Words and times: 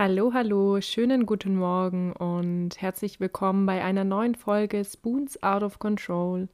Hallo, 0.00 0.32
hallo, 0.32 0.80
schönen 0.80 1.26
guten 1.26 1.56
Morgen 1.56 2.12
und 2.12 2.80
herzlich 2.80 3.18
willkommen 3.18 3.66
bei 3.66 3.82
einer 3.82 4.04
neuen 4.04 4.36
Folge 4.36 4.84
Spoons 4.84 5.42
Out 5.42 5.64
of 5.64 5.80
Control. 5.80 6.46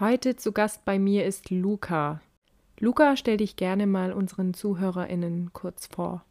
Heute 0.00 0.34
zu 0.34 0.50
Gast 0.50 0.84
bei 0.84 0.98
mir 0.98 1.26
ist 1.26 1.50
Luca. 1.50 2.20
Luca, 2.80 3.14
stell 3.16 3.36
dich 3.36 3.54
gerne 3.54 3.86
mal 3.86 4.12
unseren 4.12 4.52
ZuhörerInnen 4.52 5.52
kurz 5.52 5.86
vor. 5.86 6.24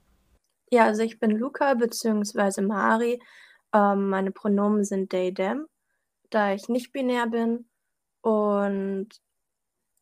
Ja, 0.70 0.84
also 0.84 1.04
ich 1.04 1.22
bin 1.22 1.32
Luca 1.32 1.74
bzw. 1.74 2.64
Mari. 2.64 3.22
Ähm, 3.74 4.10
meine 4.10 4.32
Pronomen 4.32 4.84
sind 4.84 5.12
they, 5.12 5.34
them, 5.34 5.68
da 6.32 6.54
ich 6.54 6.68
nicht 6.68 6.92
binär 6.92 7.28
bin. 7.28 7.66
Und 8.20 9.08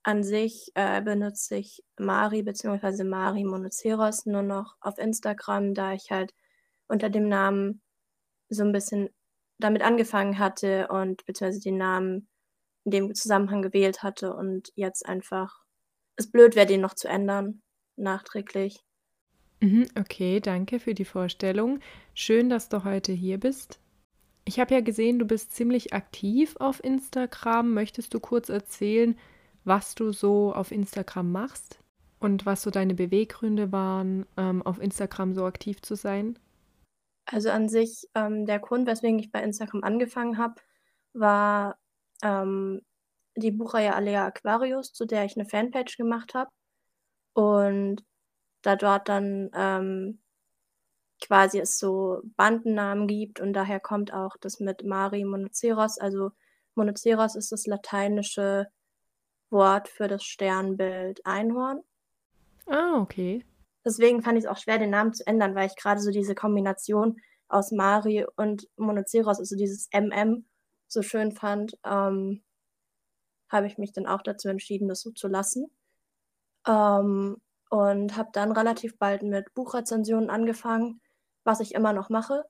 an 0.03 0.23
sich 0.23 0.71
äh, 0.75 1.01
benutze 1.01 1.55
ich 1.55 1.83
Mari 1.97 2.43
bzw. 2.43 3.03
Mari 3.03 3.43
Monoceros 3.43 4.25
nur 4.25 4.43
noch 4.43 4.75
auf 4.81 4.97
Instagram, 4.97 5.73
da 5.73 5.93
ich 5.93 6.11
halt 6.11 6.33
unter 6.87 7.09
dem 7.09 7.29
Namen 7.29 7.81
so 8.49 8.63
ein 8.63 8.73
bisschen 8.73 9.09
damit 9.59 9.81
angefangen 9.81 10.39
hatte 10.39 10.87
und 10.89 11.25
beziehungsweise 11.25 11.61
den 11.61 11.77
Namen 11.77 12.27
in 12.83 12.91
dem 12.91 13.15
Zusammenhang 13.15 13.61
gewählt 13.61 14.03
hatte 14.03 14.35
und 14.35 14.71
jetzt 14.75 15.05
einfach 15.05 15.63
es 16.15 16.29
blöd 16.29 16.55
wäre, 16.55 16.67
den 16.67 16.81
noch 16.81 16.93
zu 16.93 17.07
ändern, 17.07 17.61
nachträglich. 17.95 18.83
Mhm, 19.61 19.87
okay, 19.97 20.41
danke 20.41 20.79
für 20.79 20.93
die 20.93 21.05
Vorstellung. 21.05 21.79
Schön, 22.13 22.49
dass 22.49 22.69
du 22.69 22.83
heute 22.83 23.13
hier 23.13 23.39
bist. 23.39 23.79
Ich 24.45 24.59
habe 24.59 24.73
ja 24.73 24.81
gesehen, 24.81 25.19
du 25.19 25.25
bist 25.25 25.53
ziemlich 25.55 25.93
aktiv 25.93 26.55
auf 26.59 26.83
Instagram. 26.83 27.73
Möchtest 27.73 28.13
du 28.13 28.19
kurz 28.19 28.49
erzählen, 28.49 29.17
was 29.63 29.95
du 29.95 30.11
so 30.11 30.53
auf 30.53 30.71
Instagram 30.71 31.31
machst 31.31 31.79
und 32.19 32.45
was 32.45 32.61
so 32.61 32.69
deine 32.69 32.93
Beweggründe 32.93 33.71
waren, 33.71 34.25
ähm, 34.37 34.61
auf 34.61 34.81
Instagram 34.81 35.33
so 35.33 35.45
aktiv 35.45 35.81
zu 35.81 35.95
sein? 35.95 36.37
Also 37.25 37.49
an 37.49 37.69
sich, 37.69 38.07
ähm, 38.15 38.45
der 38.45 38.59
Grund, 38.59 38.87
weswegen 38.87 39.19
ich 39.19 39.31
bei 39.31 39.41
Instagram 39.41 39.83
angefangen 39.83 40.37
habe, 40.37 40.55
war 41.13 41.77
ähm, 42.21 42.81
die 43.35 43.51
Buchreihe 43.51 43.95
Alea 43.95 44.25
Aquarius, 44.25 44.93
zu 44.93 45.05
der 45.05 45.25
ich 45.25 45.37
eine 45.37 45.45
Fanpage 45.45 45.97
gemacht 45.97 46.33
habe. 46.33 46.49
Und 47.33 48.03
da 48.61 48.75
dort 48.75 49.09
dann 49.09 49.49
ähm, 49.55 50.19
quasi 51.21 51.59
es 51.59 51.77
so 51.79 52.21
Bandennamen 52.35 53.07
gibt 53.07 53.39
und 53.39 53.53
daher 53.53 53.79
kommt 53.79 54.13
auch 54.13 54.35
das 54.39 54.59
mit 54.59 54.83
Mari 54.83 55.23
Monoceros. 55.25 55.97
Also 55.97 56.31
Monoceros 56.75 57.35
ist 57.35 57.51
das 57.51 57.65
lateinische 57.65 58.67
Wort 59.53 59.87
für 59.87 60.09
das 60.09 60.25
Sternbild 60.25 61.25
Einhorn. 61.25 61.81
Ah, 62.67 62.99
okay. 62.99 63.45
Deswegen 63.85 64.21
fand 64.21 64.37
ich 64.37 64.43
es 64.43 64.49
auch 64.49 64.57
schwer, 64.57 64.77
den 64.77 64.89
Namen 64.89 65.13
zu 65.13 65.25
ändern, 65.25 65.55
weil 65.55 65.67
ich 65.67 65.77
gerade 65.77 66.01
so 66.01 66.11
diese 66.11 66.35
Kombination 66.35 67.21
aus 67.47 67.71
Mari 67.71 68.25
und 68.35 68.67
Monoceros, 68.75 69.39
also 69.39 69.55
dieses 69.55 69.87
MM, 69.93 70.45
so 70.87 71.01
schön 71.01 71.31
fand, 71.31 71.77
ähm, 71.85 72.43
habe 73.49 73.67
ich 73.67 73.77
mich 73.77 73.93
dann 73.93 74.07
auch 74.07 74.21
dazu 74.21 74.49
entschieden, 74.49 74.89
das 74.89 75.01
so 75.01 75.11
zu 75.11 75.27
lassen. 75.27 75.67
Ähm, 76.67 77.37
und 77.69 78.17
habe 78.17 78.29
dann 78.33 78.51
relativ 78.51 78.97
bald 78.97 79.23
mit 79.23 79.53
Buchrezensionen 79.53 80.29
angefangen, 80.29 81.01
was 81.43 81.59
ich 81.59 81.73
immer 81.73 81.93
noch 81.93 82.09
mache. 82.09 82.43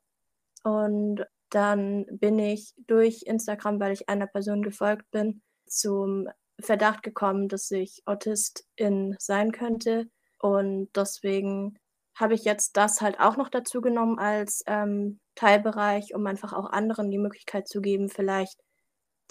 Und 0.64 1.26
dann 1.50 2.06
bin 2.12 2.40
ich 2.40 2.73
durch 2.88 3.23
Instagram, 3.26 3.80
weil 3.80 3.94
ich 3.94 4.10
einer 4.10 4.28
Person 4.28 4.62
gefolgt 4.62 5.10
bin, 5.12 5.42
zum 5.66 6.28
Verdacht 6.59 7.04
gekommen, 7.04 7.48
dass 7.48 7.70
ich 7.72 8.02
Autistin 8.06 9.16
sein 9.20 9.52
könnte. 9.52 10.09
Und 10.40 10.90
deswegen 10.95 11.78
habe 12.16 12.36
ich 12.36 12.44
jetzt 12.44 12.78
das 12.78 13.02
halt 13.02 13.20
auch 13.20 13.38
noch 13.38 13.50
dazu 13.50 13.82
genommen 13.82 14.20
als 14.20 14.64
ähm, 14.68 15.20
Teilbereich, 15.36 16.14
um 16.14 16.26
einfach 16.28 16.54
auch 16.54 16.70
anderen 16.70 17.10
die 17.10 17.18
Möglichkeit 17.18 17.68
zu 17.68 17.82
geben, 17.82 18.10
vielleicht 18.10 18.60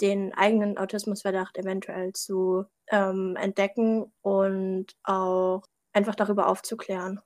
den 0.01 0.35
eigenen 0.35 0.79
Autismusverdacht 0.79 1.57
eventuell 1.59 2.13
zu 2.13 2.65
ähm, 2.89 3.37
entdecken 3.37 4.13
und 4.21 4.87
auch 5.05 5.63
einfach 5.93 6.15
darüber 6.15 6.49
aufzuklären. 6.49 7.21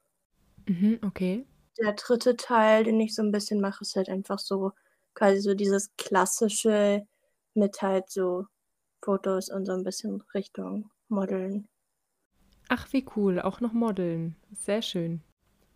Mhm, 0.67 1.01
okay. 1.05 1.47
Der 1.79 1.93
dritte 1.93 2.37
Teil, 2.37 2.85
den 2.85 3.01
ich 3.01 3.15
so 3.15 3.23
ein 3.23 3.33
bisschen 3.33 3.61
mache, 3.61 3.83
ist 3.83 3.97
halt 3.97 4.09
einfach 4.09 4.39
so 4.39 4.73
quasi 5.15 5.41
so 5.41 5.55
dieses 5.55 5.95
klassische 5.97 7.07
mit 7.55 7.81
halt 7.81 8.11
so 8.11 8.47
Fotos 9.03 9.51
und 9.51 9.67
so 9.67 9.73
ein 9.73 9.85
bisschen 9.85 10.23
Richtung 10.35 10.91
Modeln. 11.09 11.69
Ach, 12.69 12.93
wie 12.93 13.07
cool, 13.17 13.41
auch 13.41 13.61
noch 13.61 13.73
Modeln. 13.73 14.37
Sehr 14.53 14.83
schön. 14.83 15.21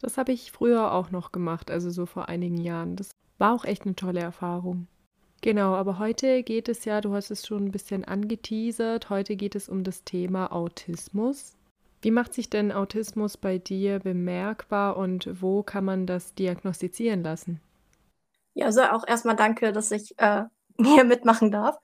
Das 0.00 0.18
habe 0.18 0.32
ich 0.32 0.50
früher 0.50 0.92
auch 0.92 1.10
noch 1.10 1.30
gemacht, 1.30 1.70
also 1.70 1.90
so 1.90 2.06
vor 2.06 2.28
einigen 2.28 2.58
Jahren. 2.58 2.96
Das 2.96 3.10
war 3.38 3.54
auch 3.54 3.64
echt 3.64 3.84
eine 3.84 3.94
tolle 3.94 4.20
Erfahrung. 4.20 4.86
Genau, 5.42 5.74
aber 5.74 5.98
heute 5.98 6.42
geht 6.42 6.68
es 6.68 6.84
ja, 6.84 7.00
du 7.00 7.14
hast 7.14 7.30
es 7.30 7.46
schon 7.46 7.66
ein 7.66 7.70
bisschen 7.70 8.04
angeteasert, 8.04 9.08
heute 9.08 9.36
geht 9.36 9.54
es 9.54 9.68
um 9.68 9.84
das 9.84 10.04
Thema 10.04 10.52
Autismus. 10.52 11.56
Wie 12.02 12.10
macht 12.10 12.34
sich 12.34 12.50
denn 12.50 12.72
Autismus 12.72 13.36
bei 13.36 13.58
dir 13.58 14.00
bemerkbar 14.00 14.96
und 14.96 15.28
wo 15.40 15.62
kann 15.62 15.84
man 15.84 16.06
das 16.06 16.34
diagnostizieren 16.34 17.22
lassen? 17.22 17.60
Ja, 18.54 18.66
also 18.66 18.82
auch 18.82 19.06
erstmal 19.06 19.36
danke, 19.36 19.72
dass 19.72 19.90
ich 19.90 20.14
äh, 20.18 20.44
hier 20.82 21.04
mitmachen 21.04 21.50
darf. 21.50 21.78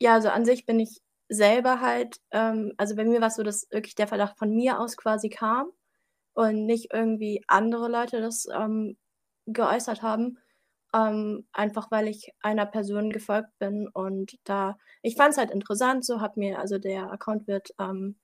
Ja, 0.00 0.14
also 0.14 0.28
an 0.30 0.44
sich 0.44 0.64
bin 0.66 0.80
ich 0.80 1.00
selber 1.28 1.80
halt, 1.80 2.16
ähm, 2.30 2.72
also 2.78 2.96
bei 2.96 3.04
mir 3.04 3.20
war 3.20 3.28
es 3.28 3.36
so, 3.36 3.42
dass 3.42 3.66
wirklich 3.70 3.94
der 3.94 4.08
Verdacht 4.08 4.38
von 4.38 4.50
mir 4.54 4.80
aus 4.80 4.96
quasi 4.96 5.28
kam 5.28 5.70
und 6.34 6.66
nicht 6.66 6.92
irgendwie 6.92 7.42
andere 7.48 7.88
Leute 7.88 8.20
das 8.20 8.46
ähm, 8.54 8.96
geäußert 9.46 10.02
haben. 10.02 10.38
Ähm, 10.94 11.46
einfach 11.52 11.90
weil 11.92 12.08
ich 12.08 12.32
einer 12.42 12.66
Person 12.66 13.10
gefolgt 13.10 13.50
bin 13.60 13.88
und 13.88 14.34
da, 14.44 14.76
ich 15.02 15.16
fand 15.16 15.32
es 15.32 15.38
halt 15.38 15.50
interessant, 15.52 16.04
so 16.04 16.20
hat 16.20 16.36
mir, 16.36 16.58
also 16.60 16.78
der 16.78 17.12
Account 17.12 17.46
wird 17.48 17.70
ähm, 17.80 18.16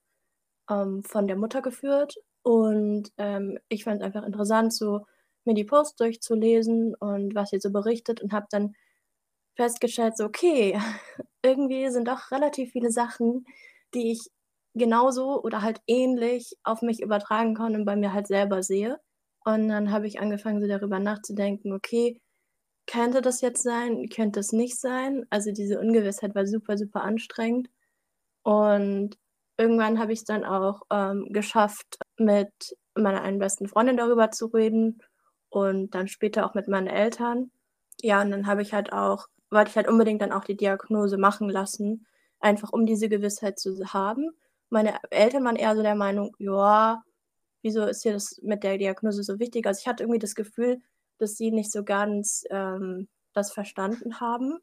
ähm, 0.70 1.02
von 1.04 1.26
der 1.28 1.36
Mutter 1.36 1.62
geführt 1.62 2.16
und 2.42 3.12
ähm, 3.18 3.58
ich 3.68 3.84
fand 3.84 4.00
es 4.02 4.06
einfach 4.06 4.24
interessant, 4.24 4.72
so 4.74 5.06
mir 5.44 5.54
die 5.54 5.64
Posts 5.64 5.96
durchzulesen 5.96 6.94
und 6.96 7.34
was 7.36 7.50
sie 7.50 7.60
so 7.60 7.70
berichtet 7.72 8.22
und 8.22 8.32
habe 8.32 8.46
dann 8.50 8.74
festgestellt, 9.56 10.16
so, 10.16 10.24
okay, 10.26 10.78
irgendwie 11.46 11.90
sind 11.90 12.08
doch 12.08 12.30
relativ 12.32 12.72
viele 12.72 12.90
Sachen, 12.90 13.46
die 13.94 14.12
ich 14.12 14.30
genauso 14.74 15.42
oder 15.42 15.62
halt 15.62 15.80
ähnlich 15.86 16.56
auf 16.64 16.82
mich 16.82 17.00
übertragen 17.02 17.54
kann 17.54 17.74
und 17.76 17.84
bei 17.84 17.96
mir 17.96 18.12
halt 18.12 18.26
selber 18.26 18.62
sehe. 18.62 19.00
Und 19.44 19.68
dann 19.68 19.92
habe 19.92 20.06
ich 20.08 20.20
angefangen, 20.20 20.60
so 20.60 20.68
darüber 20.68 20.98
nachzudenken, 20.98 21.72
okay, 21.72 22.20
könnte 22.86 23.22
das 23.22 23.40
jetzt 23.40 23.62
sein, 23.62 24.08
könnte 24.08 24.40
es 24.40 24.52
nicht 24.52 24.78
sein? 24.80 25.26
Also 25.30 25.52
diese 25.52 25.80
Ungewissheit 25.80 26.34
war 26.34 26.46
super, 26.46 26.76
super 26.78 27.02
anstrengend. 27.04 27.68
Und 28.42 29.16
irgendwann 29.58 29.98
habe 29.98 30.12
ich 30.12 30.20
es 30.20 30.24
dann 30.24 30.44
auch 30.44 30.82
ähm, 30.90 31.28
geschafft, 31.30 31.98
mit 32.18 32.76
meiner 32.94 33.22
einen 33.22 33.38
besten 33.38 33.68
Freundin 33.68 33.96
darüber 33.96 34.30
zu 34.30 34.46
reden 34.46 35.02
und 35.48 35.94
dann 35.94 36.08
später 36.08 36.46
auch 36.46 36.54
mit 36.54 36.68
meinen 36.68 36.86
Eltern. 36.88 37.50
Ja, 38.02 38.22
und 38.22 38.30
dann 38.30 38.46
habe 38.46 38.62
ich 38.62 38.72
halt 38.74 38.92
auch 38.92 39.26
wollte 39.50 39.70
ich 39.70 39.76
halt 39.76 39.88
unbedingt 39.88 40.22
dann 40.22 40.32
auch 40.32 40.44
die 40.44 40.56
Diagnose 40.56 41.18
machen 41.18 41.48
lassen, 41.48 42.06
einfach 42.40 42.72
um 42.72 42.86
diese 42.86 43.08
Gewissheit 43.08 43.58
zu 43.58 43.92
haben. 43.92 44.30
Meine 44.70 44.98
Eltern 45.10 45.44
waren 45.44 45.56
eher 45.56 45.76
so 45.76 45.82
der 45.82 45.94
Meinung, 45.94 46.34
ja, 46.38 47.02
wieso 47.62 47.84
ist 47.84 48.02
hier 48.02 48.12
das 48.12 48.40
mit 48.42 48.62
der 48.64 48.78
Diagnose 48.78 49.22
so 49.22 49.38
wichtig? 49.38 49.66
Also 49.66 49.80
ich 49.80 49.88
hatte 49.88 50.04
irgendwie 50.04 50.18
das 50.18 50.34
Gefühl, 50.34 50.80
dass 51.18 51.36
sie 51.36 51.50
nicht 51.50 51.72
so 51.72 51.84
ganz 51.84 52.44
ähm, 52.50 53.08
das 53.32 53.52
verstanden 53.52 54.20
haben. 54.20 54.58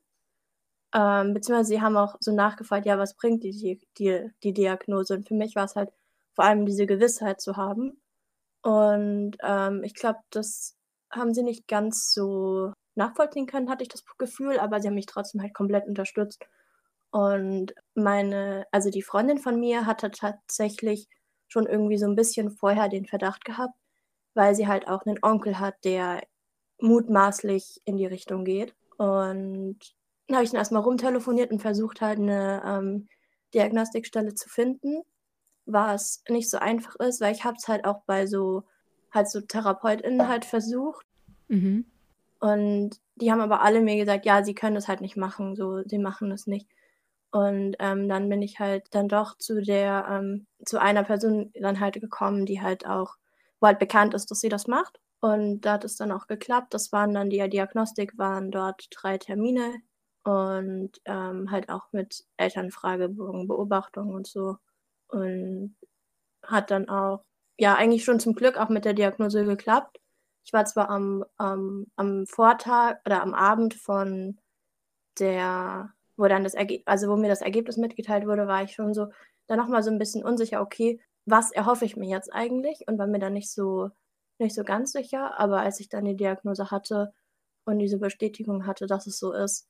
Ähm, 0.94 1.33
beziehungsweise 1.33 1.69
sie 1.69 1.81
haben 1.81 1.97
auch 1.97 2.15
so 2.19 2.33
nachgefragt, 2.33 2.85
ja, 2.85 3.00
was 3.00 3.15
bringt 3.15 3.44
die, 3.44 3.81
die, 3.97 4.29
die 4.44 4.53
Diagnose? 4.53 5.15
Und 5.15 5.27
für 5.27 5.33
mich 5.33 5.55
war 5.55 5.65
es 5.65 5.75
halt 5.75 5.89
vor 6.33 6.45
allem 6.45 6.65
diese 6.65 6.85
Gewissheit 6.85 7.41
zu 7.41 7.57
haben. 7.57 8.01
Und 8.61 9.38
ähm, 9.44 9.83
ich 9.83 9.95
glaube, 9.95 10.19
das 10.29 10.75
haben 11.09 11.33
sie 11.33 11.44
nicht 11.44 11.67
ganz 11.67 12.13
so 12.13 12.74
nachvollziehen 12.95 13.48
können, 13.48 13.69
hatte 13.69 13.84
ich 13.84 13.90
das 13.90 14.04
Gefühl, 14.18 14.60
aber 14.60 14.80
sie 14.80 14.88
haben 14.88 14.95
mich 14.95 15.06
trotzdem 15.06 15.42
halt 15.42 15.54
komplett 15.54 15.88
unterstützt. 15.88 16.45
Und 17.12 17.74
meine, 17.94 18.66
also 18.72 18.90
die 18.90 19.04
Freundin 19.04 19.38
von 19.38 19.60
mir 19.60 19.86
hatte 19.86 20.12
tatsächlich 20.12 21.07
schon 21.48 21.68
irgendwie 21.68 21.98
so 21.98 22.07
ein 22.07 22.16
bisschen 22.16 22.50
vorher 22.50 22.90
den 22.90 23.06
Verdacht 23.06 23.45
gehabt, 23.45 23.75
weil 24.34 24.56
sie 24.56 24.68
halt 24.68 24.88
auch 24.88 25.06
einen 25.06 25.19
Onkel 25.22 25.60
hat, 25.60 25.75
der 25.84 26.24
mutmaßlich 26.80 27.81
in 27.86 27.98
die 27.98 28.07
Richtung 28.07 28.45
geht. 28.45 28.75
Und 28.98 29.78
dann 30.28 30.36
habe 30.36 30.44
ich 30.44 30.51
dann 30.51 30.57
erstmal 30.57 30.81
rumtelefoniert 30.81 31.51
und 31.51 31.62
versucht 31.62 32.01
halt 32.01 32.19
eine 32.19 32.63
ähm, 32.66 33.07
Diagnostikstelle 33.54 34.34
zu 34.34 34.50
finden, 34.50 35.04
was 35.66 36.24
nicht 36.28 36.50
so 36.50 36.57
einfach 36.57 36.95
ist, 36.95 37.22
weil 37.22 37.34
ich 37.34 37.44
habe 37.44 37.57
es 37.57 37.68
halt 37.68 37.86
auch 37.86 38.01
bei 38.06 38.25
so 38.25 38.63
halt 39.12 39.30
so 39.30 39.42
TherapeutInnen 39.42 40.28
halt 40.28 40.45
versucht. 40.45 41.06
Mhm. 41.48 41.86
Und 42.44 43.00
die 43.16 43.31
haben 43.31 43.40
aber 43.40 43.62
alle 43.62 43.80
mir 43.81 43.95
gesagt, 43.95 44.25
ja, 44.25 44.44
sie 44.44 44.54
können 44.54 44.75
das 44.75 44.90
halt 44.90 45.00
nicht 45.00 45.16
machen, 45.16 45.56
so, 45.56 45.81
sie 45.86 45.98
machen 45.98 46.30
das 46.30 46.45
nicht. 46.45 46.68
Und 47.31 47.75
ähm, 47.80 48.10
dann 48.10 48.28
bin 48.30 48.42
ich 48.42 48.60
halt 48.60 48.88
dann 48.92 49.07
doch 49.07 49.38
zu 49.38 49.62
der, 49.62 50.06
ähm, 50.10 50.45
zu 50.66 50.78
einer 50.81 51.04
Person 51.06 51.54
dann 51.56 51.80
halt 51.80 51.95
gekommen, 52.01 52.45
die 52.45 52.62
halt 52.62 52.86
auch, 52.86 53.16
wo 53.62 53.68
halt 53.68 53.80
bekannt 53.80 54.13
ist, 54.13 54.30
dass 54.30 54.42
sie 54.42 54.50
das 54.50 54.68
macht. 54.68 55.00
Und 55.22 55.62
da 55.62 55.74
hat 55.74 55.86
es 55.86 55.95
dann 55.95 56.12
auch 56.12 56.28
geklappt. 56.28 56.74
Das 56.74 56.92
waren 56.92 57.13
dann 57.13 57.30
die 57.30 57.48
Diagnostik 57.50 58.18
waren 58.18 58.51
dort 58.51 58.88
drei 58.92 59.18
Termine 59.18 59.75
und 60.25 60.92
ähm, 61.06 61.50
halt 61.50 61.69
auch 61.69 61.88
mit 61.94 62.25
Elternfragebogen, 62.38 63.48
Beobachtung 63.48 64.13
und 64.13 64.28
so. 64.28 64.57
Und 65.07 65.78
hat 66.44 66.72
dann 66.72 66.90
auch, 66.90 67.24
ja, 67.60 67.75
eigentlich 67.75 68.06
schon 68.06 68.19
zum 68.19 68.36
Glück 68.36 68.57
auch 68.57 68.69
mit 68.69 68.86
der 68.86 68.94
Diagnose 68.95 69.45
geklappt. 69.45 70.00
Ich 70.45 70.54
war 70.54 70.66
zwar 70.66 70.90
am, 70.90 71.25
ähm, 71.40 71.88
am 71.95 72.25
Vortag 72.28 72.98
oder 73.06 73.22
am 73.22 73.34
Abend 73.34 73.74
von 73.74 74.40
der, 75.19 75.94
wo 76.18 76.28
dann 76.28 76.44
das 76.44 76.54
Ergebnis, 76.54 76.88
also 76.88 77.10
wo 77.10 77.16
mir 77.18 77.30
das 77.30 77.42
Ergebnis 77.42 77.78
mitgeteilt 77.78 78.25
wurde, 78.28 78.48
war 78.48 78.63
ich 78.63 78.74
schon 78.74 78.94
so, 78.94 79.07
dann 79.48 79.60
nochmal 79.60 79.84
so 79.84 79.92
ein 79.92 80.00
bisschen 80.00 80.24
unsicher, 80.24 80.62
okay, 80.62 81.00
was 81.25 81.51
erhoffe 81.51 81.86
ich 81.86 81.95
mir 81.98 82.10
jetzt 82.10 82.34
eigentlich? 82.34 82.84
Und 82.88 82.98
war 83.00 83.07
mir 83.07 83.19
dann 83.19 83.34
nicht 83.34 83.51
so, 83.51 83.90
nicht 84.40 84.56
so 84.56 84.63
ganz 84.63 84.92
sicher. 84.92 85.40
Aber 85.40 85.62
als 85.62 85.80
ich 85.80 85.90
dann 85.90 86.06
die 86.06 86.16
Diagnose 86.18 86.72
hatte 86.72 87.13
und 87.66 87.80
diese 87.80 87.98
Bestätigung 88.00 88.66
hatte, 88.68 88.88
dass 88.88 89.07
es 89.07 89.19
so 89.19 89.34
ist, 89.34 89.69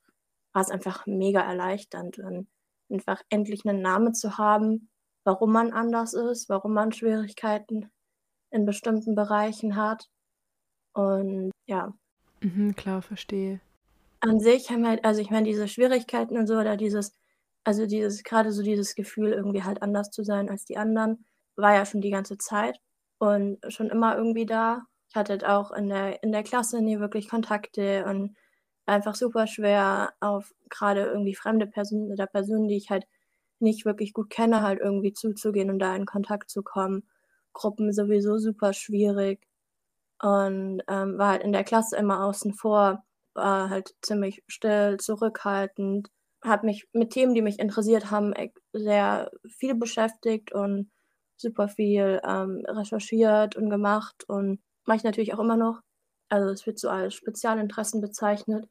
war 0.52 0.62
es 0.62 0.70
einfach 0.70 1.06
mega 1.06 1.40
erleichternd, 1.40 2.18
und 2.18 2.48
einfach 2.90 3.22
endlich 3.28 3.64
einen 3.66 3.82
Namen 3.82 4.14
zu 4.14 4.38
haben, 4.38 4.88
warum 5.24 5.52
man 5.52 5.72
anders 5.72 6.14
ist, 6.14 6.48
warum 6.48 6.74
man 6.74 6.92
Schwierigkeiten 6.92 7.90
in 8.50 8.66
bestimmten 8.66 9.14
Bereichen 9.14 9.76
hat. 9.76 10.08
Und 10.94 11.50
ja. 11.66 11.92
Mhm, 12.40 12.74
klar, 12.76 13.02
verstehe. 13.02 13.60
An 14.20 14.40
sich 14.40 14.70
haben 14.70 14.86
halt, 14.86 15.04
also 15.04 15.20
ich 15.20 15.30
meine, 15.30 15.46
diese 15.46 15.68
Schwierigkeiten 15.68 16.38
und 16.38 16.46
so, 16.46 16.54
oder 16.54 16.76
dieses, 16.76 17.12
also 17.64 17.86
dieses, 17.86 18.22
gerade 18.22 18.52
so 18.52 18.62
dieses 18.62 18.94
Gefühl, 18.94 19.32
irgendwie 19.32 19.62
halt 19.62 19.82
anders 19.82 20.10
zu 20.10 20.24
sein 20.24 20.48
als 20.48 20.64
die 20.64 20.78
anderen, 20.78 21.24
war 21.56 21.74
ja 21.74 21.84
schon 21.84 22.00
die 22.00 22.10
ganze 22.10 22.38
Zeit 22.38 22.78
und 23.18 23.58
schon 23.68 23.90
immer 23.90 24.16
irgendwie 24.16 24.46
da. 24.46 24.82
Ich 25.10 25.16
hatte 25.16 25.32
halt 25.32 25.44
auch 25.44 25.70
in 25.72 25.88
der, 25.88 26.22
in 26.22 26.32
der 26.32 26.42
Klasse 26.42 26.80
nie 26.80 26.98
wirklich 27.00 27.28
Kontakte 27.28 28.04
und 28.06 28.36
einfach 28.86 29.14
super 29.14 29.46
schwer 29.46 30.14
auf 30.20 30.52
gerade 30.70 31.02
irgendwie 31.04 31.34
fremde 31.34 31.66
Personen 31.66 32.12
oder 32.12 32.26
Personen, 32.26 32.68
die 32.68 32.76
ich 32.76 32.90
halt 32.90 33.06
nicht 33.60 33.84
wirklich 33.84 34.12
gut 34.12 34.30
kenne, 34.30 34.62
halt 34.62 34.80
irgendwie 34.80 35.12
zuzugehen 35.12 35.70
und 35.70 35.78
da 35.78 35.94
in 35.96 36.06
Kontakt 36.06 36.50
zu 36.50 36.62
kommen. 36.62 37.04
Gruppen 37.52 37.92
sowieso 37.92 38.38
super 38.38 38.72
schwierig 38.72 39.40
und 40.24 40.80
ähm, 40.88 41.18
war 41.18 41.32
halt 41.32 41.42
in 41.42 41.52
der 41.52 41.64
Klasse 41.64 41.98
immer 41.98 42.24
außen 42.24 42.54
vor, 42.54 43.04
war 43.34 43.68
halt 43.68 43.94
ziemlich 44.00 44.42
still, 44.46 44.96
zurückhaltend, 44.96 46.08
habe 46.42 46.64
mich 46.64 46.88
mit 46.94 47.10
Themen, 47.10 47.34
die 47.34 47.42
mich 47.42 47.58
interessiert 47.58 48.10
haben, 48.10 48.32
sehr 48.72 49.30
viel 49.58 49.74
beschäftigt 49.74 50.50
und 50.52 50.90
super 51.36 51.68
viel 51.68 52.22
ähm, 52.26 52.64
recherchiert 52.66 53.54
und 53.56 53.68
gemacht 53.68 54.24
und 54.26 54.60
mache 54.86 54.96
ich 54.96 55.04
natürlich 55.04 55.34
auch 55.34 55.40
immer 55.40 55.58
noch. 55.58 55.80
Also 56.30 56.50
es 56.50 56.66
wird 56.66 56.78
so 56.78 56.88
als 56.88 57.12
Spezialinteressen 57.12 58.00
bezeichnet, 58.00 58.66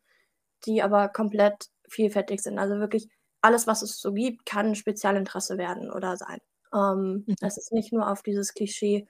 die 0.66 0.82
aber 0.82 1.08
komplett 1.08 1.68
vielfältig 1.88 2.42
sind. 2.42 2.58
Also 2.58 2.80
wirklich 2.80 3.10
alles, 3.42 3.68
was 3.68 3.84
es 3.84 4.00
so 4.00 4.12
gibt, 4.12 4.48
kann 4.48 4.74
Spezialinteresse 4.74 5.60
werden 5.60 5.92
oder 5.92 6.18
sein. 6.18 6.40
Ähm, 6.74 7.26
mhm. 7.28 7.36
Es 7.42 7.58
ist 7.58 7.74
nicht 7.74 7.94
nur 7.94 8.10
auf 8.10 8.24
dieses 8.24 8.56
Klischee 8.56 9.08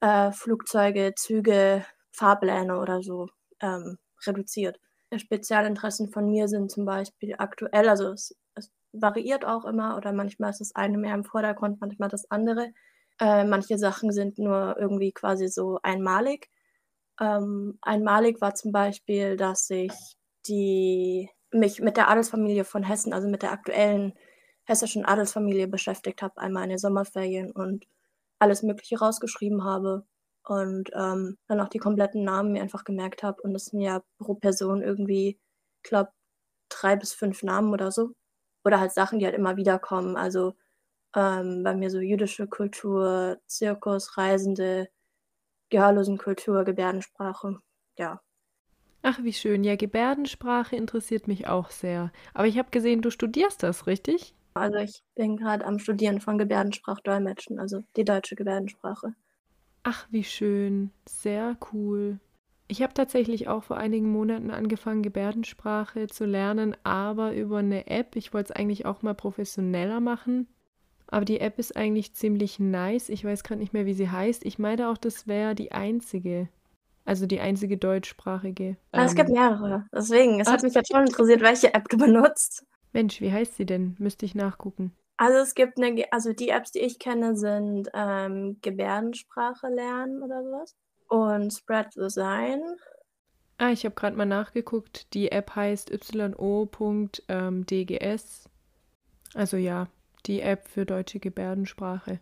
äh, 0.00 0.32
Flugzeuge, 0.32 1.14
Züge, 1.16 1.84
Fahrpläne 2.12 2.78
oder 2.78 3.02
so 3.02 3.28
ähm, 3.60 3.98
reduziert. 4.26 4.78
Spezialinteressen 5.16 6.10
von 6.10 6.30
mir 6.30 6.48
sind 6.48 6.70
zum 6.70 6.84
Beispiel 6.84 7.34
aktuell, 7.38 7.88
also 7.88 8.12
es, 8.12 8.36
es, 8.54 8.70
variiert 8.92 9.44
auch 9.44 9.64
immer 9.64 9.96
oder 9.96 10.12
manchmal 10.12 10.50
ist 10.50 10.60
das 10.60 10.74
eine 10.74 10.98
mehr 10.98 11.14
im 11.14 11.24
Vordergrund, 11.24 11.80
manchmal 11.80 12.08
das 12.08 12.30
andere. 12.30 12.72
Äh, 13.20 13.44
manche 13.44 13.78
Sachen 13.78 14.12
sind 14.12 14.38
nur 14.38 14.76
irgendwie 14.78 15.12
quasi 15.12 15.48
so 15.48 15.78
einmalig. 15.82 16.48
Ähm, 17.20 17.78
einmalig 17.82 18.40
war 18.40 18.54
zum 18.54 18.72
Beispiel, 18.72 19.36
dass 19.36 19.68
ich 19.70 19.92
die, 20.46 21.30
mich 21.52 21.80
mit 21.80 21.96
der 21.96 22.08
Adelsfamilie 22.08 22.64
von 22.64 22.82
Hessen, 22.82 23.12
also 23.12 23.28
mit 23.28 23.42
der 23.42 23.52
aktuellen 23.52 24.14
hessischen 24.64 25.04
Adelsfamilie 25.04 25.68
beschäftigt 25.68 26.22
habe, 26.22 26.38
einmal 26.38 26.64
in 26.64 26.70
den 26.70 26.78
Sommerferien 26.78 27.50
und 27.52 27.86
alles 28.38 28.62
Mögliche 28.62 28.98
rausgeschrieben 28.98 29.64
habe 29.64 30.06
und 30.44 30.90
ähm, 30.94 31.36
dann 31.46 31.60
auch 31.60 31.68
die 31.68 31.78
kompletten 31.78 32.24
Namen 32.24 32.52
mir 32.52 32.62
einfach 32.62 32.84
gemerkt 32.84 33.22
habe 33.22 33.42
und 33.42 33.54
es 33.54 33.66
sind 33.66 33.80
ja 33.80 34.02
pro 34.18 34.34
Person 34.34 34.82
irgendwie, 34.82 35.38
ich 35.82 35.90
glaube, 35.90 36.10
drei 36.68 36.96
bis 36.96 37.12
fünf 37.12 37.42
Namen 37.42 37.72
oder 37.72 37.90
so. 37.90 38.12
Oder 38.64 38.80
halt 38.80 38.92
Sachen, 38.92 39.18
die 39.18 39.24
halt 39.24 39.34
immer 39.34 39.56
wieder 39.56 39.78
kommen. 39.78 40.16
Also 40.16 40.54
ähm, 41.14 41.62
bei 41.64 41.74
mir 41.74 41.90
so 41.90 42.00
jüdische 42.00 42.46
Kultur, 42.46 43.38
Zirkus, 43.46 44.16
Reisende, 44.16 44.88
Gehörlosenkultur, 45.70 46.64
Gebärdensprache. 46.64 47.60
Ja. 47.98 48.20
Ach, 49.02 49.18
wie 49.22 49.32
schön. 49.32 49.64
Ja, 49.64 49.76
Gebärdensprache 49.76 50.76
interessiert 50.76 51.28
mich 51.28 51.46
auch 51.46 51.70
sehr. 51.70 52.12
Aber 52.34 52.46
ich 52.46 52.58
habe 52.58 52.70
gesehen, 52.70 53.02
du 53.02 53.10
studierst 53.10 53.62
das, 53.62 53.86
richtig? 53.86 54.34
Also 54.58 54.78
ich 54.78 55.02
bin 55.14 55.36
gerade 55.36 55.64
am 55.64 55.78
Studieren 55.78 56.20
von 56.20 56.38
Gebärdensprachdolmetschen, 56.38 57.58
also 57.58 57.82
die 57.96 58.04
deutsche 58.04 58.36
Gebärdensprache. 58.36 59.14
Ach, 59.82 60.06
wie 60.10 60.24
schön. 60.24 60.90
Sehr 61.08 61.56
cool. 61.72 62.18
Ich 62.70 62.82
habe 62.82 62.92
tatsächlich 62.92 63.48
auch 63.48 63.64
vor 63.64 63.78
einigen 63.78 64.10
Monaten 64.10 64.50
angefangen, 64.50 65.02
Gebärdensprache 65.02 66.06
zu 66.06 66.26
lernen, 66.26 66.76
aber 66.84 67.34
über 67.34 67.58
eine 67.58 67.86
App. 67.86 68.14
Ich 68.14 68.34
wollte 68.34 68.52
es 68.52 68.56
eigentlich 68.56 68.84
auch 68.84 69.00
mal 69.00 69.14
professioneller 69.14 70.00
machen. 70.00 70.46
Aber 71.06 71.24
die 71.24 71.40
App 71.40 71.58
ist 71.58 71.74
eigentlich 71.74 72.12
ziemlich 72.12 72.58
nice. 72.58 73.08
Ich 73.08 73.24
weiß 73.24 73.42
gerade 73.42 73.60
nicht 73.60 73.72
mehr, 73.72 73.86
wie 73.86 73.94
sie 73.94 74.10
heißt. 74.10 74.44
Ich 74.44 74.58
meine 74.58 74.90
auch, 74.90 74.98
das 74.98 75.26
wäre 75.26 75.54
die 75.54 75.72
einzige. 75.72 76.48
Also 77.06 77.24
die 77.24 77.40
einzige 77.40 77.78
deutschsprachige. 77.78 78.76
Ah, 78.92 79.06
es 79.06 79.14
gibt 79.14 79.30
ähm, 79.30 79.36
mehrere. 79.36 79.86
Deswegen, 79.90 80.40
es 80.40 80.48
hat 80.50 80.62
mich 80.62 80.74
jetzt 80.74 80.92
schon 80.92 81.06
interessiert, 81.06 81.40
welche 81.40 81.72
App 81.72 81.88
du 81.88 81.96
benutzt. 81.96 82.66
Mensch, 82.98 83.20
wie 83.20 83.30
heißt 83.30 83.54
sie 83.54 83.64
denn? 83.64 83.94
Müsste 84.00 84.26
ich 84.26 84.34
nachgucken. 84.34 84.90
Also 85.18 85.38
es 85.38 85.54
gibt 85.54 85.78
eine, 85.78 86.04
also 86.10 86.32
die 86.32 86.48
Apps, 86.48 86.72
die 86.72 86.80
ich 86.80 86.98
kenne, 86.98 87.36
sind 87.36 87.88
ähm, 87.94 88.58
Gebärdensprache 88.60 89.68
lernen 89.68 90.20
oder 90.20 90.42
sowas. 90.42 90.74
Und 91.06 91.52
Spread 91.52 91.92
the 91.92 92.08
Sign. 92.08 92.60
Ah, 93.58 93.70
ich 93.70 93.84
habe 93.84 93.94
gerade 93.94 94.16
mal 94.16 94.26
nachgeguckt. 94.26 95.14
Die 95.14 95.30
App 95.30 95.54
heißt 95.54 95.90
yo.dgs. 95.90 97.20
Ähm, 97.28 97.64
also 99.34 99.56
ja, 99.56 99.86
die 100.26 100.40
App 100.40 100.66
für 100.66 100.84
deutsche 100.84 101.20
Gebärdensprache. 101.20 102.18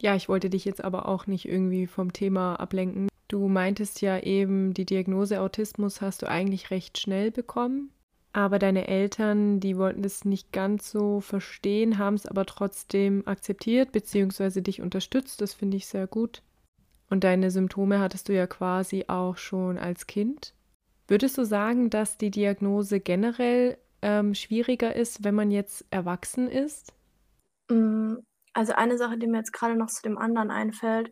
Ja, 0.00 0.14
ich 0.14 0.28
wollte 0.28 0.48
dich 0.48 0.64
jetzt 0.64 0.84
aber 0.84 1.08
auch 1.08 1.26
nicht 1.26 1.48
irgendwie 1.48 1.88
vom 1.88 2.12
Thema 2.12 2.54
ablenken. 2.54 3.08
Du 3.26 3.48
meintest 3.48 4.00
ja 4.00 4.20
eben, 4.20 4.74
die 4.74 4.86
Diagnose 4.86 5.40
Autismus 5.40 6.00
hast 6.00 6.22
du 6.22 6.28
eigentlich 6.28 6.70
recht 6.70 6.98
schnell 6.98 7.32
bekommen. 7.32 7.90
Aber 8.36 8.58
deine 8.58 8.86
Eltern, 8.86 9.60
die 9.60 9.78
wollten 9.78 10.02
das 10.02 10.26
nicht 10.26 10.52
ganz 10.52 10.90
so 10.90 11.20
verstehen, 11.20 11.96
haben 11.96 12.16
es 12.16 12.26
aber 12.26 12.44
trotzdem 12.44 13.26
akzeptiert 13.26 13.92
bzw. 13.92 14.60
dich 14.60 14.82
unterstützt. 14.82 15.40
Das 15.40 15.54
finde 15.54 15.78
ich 15.78 15.86
sehr 15.86 16.06
gut. 16.06 16.42
Und 17.08 17.24
deine 17.24 17.50
Symptome 17.50 17.98
hattest 17.98 18.28
du 18.28 18.34
ja 18.34 18.46
quasi 18.46 19.06
auch 19.08 19.38
schon 19.38 19.78
als 19.78 20.06
Kind. 20.06 20.52
Würdest 21.08 21.38
du 21.38 21.46
sagen, 21.46 21.88
dass 21.88 22.18
die 22.18 22.30
Diagnose 22.30 23.00
generell 23.00 23.78
ähm, 24.02 24.34
schwieriger 24.34 24.94
ist, 24.94 25.24
wenn 25.24 25.34
man 25.34 25.50
jetzt 25.50 25.86
erwachsen 25.88 26.50
ist? 26.50 26.92
Mm, 27.70 28.16
also 28.52 28.74
eine 28.74 28.98
Sache, 28.98 29.16
die 29.16 29.28
mir 29.28 29.38
jetzt 29.38 29.54
gerade 29.54 29.76
noch 29.76 29.88
zu 29.88 30.02
dem 30.02 30.18
anderen 30.18 30.50
einfällt, 30.50 31.10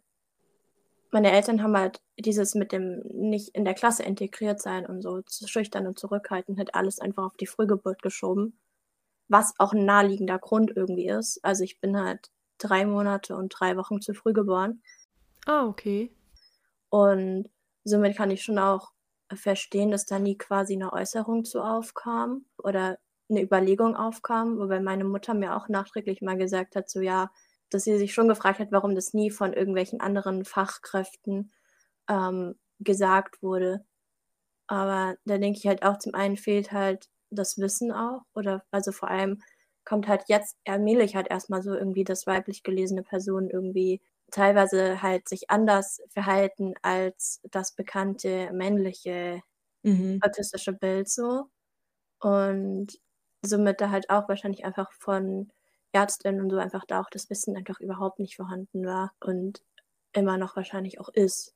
meine 1.15 1.31
Eltern 1.31 1.63
haben 1.63 1.77
halt 1.77 2.03
dieses 2.19 2.57
mit 2.57 2.73
dem 2.73 3.01
nicht 3.13 3.51
in 3.55 3.65
der 3.65 3.75
Klasse 3.75 4.03
integriert 4.03 4.61
sein 4.61 4.85
und 4.85 5.01
so 5.01 5.23
schüchtern 5.47 5.87
und 5.87 5.97
zurückhaltend 5.97 6.59
halt 6.59 6.75
alles 6.75 6.99
einfach 6.99 7.25
auf 7.25 7.37
die 7.37 7.47
Frühgeburt 7.47 8.03
geschoben. 8.03 8.59
Was 9.29 9.55
auch 9.59 9.73
ein 9.73 9.85
naheliegender 9.85 10.41
Grund 10.41 10.73
irgendwie 10.75 11.09
ist. 11.09 11.39
Also 11.45 11.63
ich 11.63 11.81
bin 11.81 11.97
halt 11.97 12.33
drei 12.59 12.85
Monate 12.85 13.37
und 13.37 13.51
drei 13.51 13.77
Wochen 13.77 14.01
zu 14.01 14.13
früh 14.13 14.33
geboren. 14.33 14.83
Ah, 15.47 15.67
okay. 15.67 16.13
Und 16.91 17.49
somit 17.85 18.17
kann 18.17 18.33
ich 18.33 18.43
schon 18.43 18.59
auch 18.59 18.91
verstehen, 19.33 19.93
dass 19.93 20.07
da 20.07 20.19
nie 20.19 20.37
quasi 20.37 20.75
eine 20.75 20.93
Äußerung 20.93 21.45
zu 21.45 21.63
aufkam 21.63 22.45
oder 22.59 22.99
eine 23.31 23.41
Überlegung 23.41 23.95
aufkam, 23.95 24.59
wobei 24.59 24.81
meine 24.81 25.05
Mutter 25.05 25.35
mir 25.35 25.57
auch 25.57 25.69
nachträglich 25.69 26.23
mal 26.23 26.37
gesagt 26.37 26.75
hat, 26.75 26.91
so 26.91 27.01
ja, 27.01 27.31
dass 27.75 27.85
sie 27.85 27.99
sich 27.99 28.15
schon 28.15 28.29
gefragt 28.29 28.61
hat, 28.61 28.71
warum 28.71 28.95
das 28.95 29.15
nie 29.15 29.31
von 29.31 29.53
irgendwelchen 29.53 30.01
anderen 30.01 30.45
Fachkräften 30.45 31.53
ähm, 32.09 32.55
gesagt 32.79 33.43
wurde. 33.43 33.85
Aber 34.67 35.17
da 35.25 35.39
denke 35.39 35.59
ich 35.59 35.67
halt 35.67 35.83
auch, 35.85 35.99
zum 35.99 36.15
einen 36.15 36.37
fehlt 36.37 36.73
halt 36.73 37.09
das 37.31 37.59
Wissen 37.59 37.93
auch, 37.93 38.23
oder 38.35 38.65
also 38.71 38.93
vor 38.93 39.11
allem 39.11 39.43
kommt 39.85 40.09
halt 40.09 40.25
jetzt 40.29 40.57
allmählich 40.67 41.17
halt 41.17 41.29
erstmal 41.29 41.63
so 41.63 41.75
irgendwie, 41.75 42.05
dass 42.05 42.27
weiblich 42.27 42.63
gelesene 42.63 43.03
Personen 43.03 43.51
irgendwie 43.51 44.01
teilweise 44.31 45.03
halt 45.03 45.29
sich 45.29 45.51
anders 45.51 46.01
verhalten 46.09 46.75
als 46.83 47.41
das 47.51 47.73
bekannte 47.73 48.51
männliche 48.53 49.43
mhm. 49.83 50.21
autistische 50.23 50.73
Bild 50.73 51.09
so. 51.09 51.45
Und 52.21 52.99
somit 53.43 53.81
da 53.81 53.91
halt 53.91 54.11
auch 54.11 54.29
wahrscheinlich 54.29 54.65
einfach 54.65 54.93
von 54.93 55.51
Ärztin 55.95 56.41
und 56.41 56.51
so 56.51 56.59
einfach 56.59 56.85
da 56.87 57.01
auch 57.01 57.11
das 57.11 57.31
Wissen 57.31 57.57
einfach 57.57 57.81
überhaupt 57.81 58.19
nicht 58.19 58.37
vorhanden 58.37 58.85
war 58.85 59.13
und 59.21 59.63
immer 60.13 60.37
noch 60.39 60.57
wahrscheinlich 60.57 61.01
auch 61.01 61.09
ist. 61.09 61.55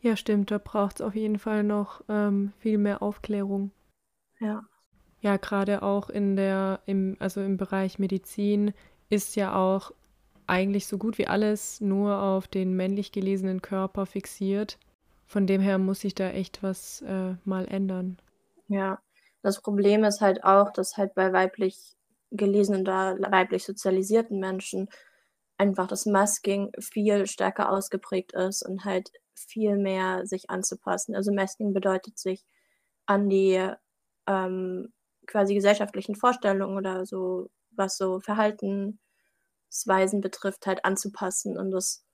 Ja, 0.00 0.16
stimmt, 0.16 0.50
da 0.50 0.58
braucht 0.58 0.96
es 0.96 1.02
auf 1.02 1.14
jeden 1.14 1.38
Fall 1.38 1.64
noch 1.64 2.02
ähm, 2.08 2.52
viel 2.58 2.78
mehr 2.78 3.02
Aufklärung. 3.02 3.72
Ja. 4.38 4.62
Ja, 5.20 5.36
gerade 5.36 5.82
auch 5.82 6.08
in 6.08 6.36
der, 6.36 6.80
im, 6.86 7.16
also 7.18 7.40
im 7.40 7.56
Bereich 7.56 7.98
Medizin 7.98 8.72
ist 9.10 9.34
ja 9.34 9.56
auch 9.56 9.92
eigentlich 10.46 10.86
so 10.86 10.96
gut 10.96 11.18
wie 11.18 11.26
alles 11.26 11.80
nur 11.80 12.22
auf 12.22 12.46
den 12.46 12.74
männlich 12.74 13.12
gelesenen 13.12 13.60
Körper 13.60 14.06
fixiert. 14.06 14.78
Von 15.26 15.46
dem 15.46 15.60
her 15.60 15.78
muss 15.78 16.00
sich 16.00 16.14
da 16.14 16.30
echt 16.30 16.62
was 16.62 17.02
äh, 17.02 17.34
mal 17.44 17.66
ändern. 17.66 18.18
Ja, 18.68 19.00
das 19.42 19.60
Problem 19.60 20.04
ist 20.04 20.20
halt 20.20 20.44
auch, 20.44 20.72
dass 20.72 20.96
halt 20.96 21.14
bei 21.14 21.32
weiblich 21.32 21.97
gelesenen 22.30 22.82
oder 22.82 23.18
weiblich 23.30 23.64
sozialisierten 23.64 24.38
Menschen 24.38 24.88
einfach 25.58 25.86
das 25.88 26.06
Masking 26.06 26.70
viel 26.80 27.26
stärker 27.26 27.70
ausgeprägt 27.72 28.32
ist 28.32 28.62
und 28.62 28.84
halt 28.84 29.10
viel 29.34 29.76
mehr 29.76 30.26
sich 30.26 30.50
anzupassen. 30.50 31.14
Also 31.14 31.32
Masking 31.32 31.72
bedeutet 31.72 32.18
sich 32.18 32.44
an 33.06 33.28
die 33.28 33.68
ähm, 34.26 34.92
quasi 35.26 35.54
gesellschaftlichen 35.54 36.14
Vorstellungen 36.14 36.76
oder 36.76 37.06
so, 37.06 37.50
was 37.70 37.96
so 37.96 38.20
Verhaltensweisen 38.20 39.00
betrifft, 40.20 40.66
halt 40.66 40.84
anzupassen. 40.84 41.58
Und 41.58 41.70
das 41.70 42.04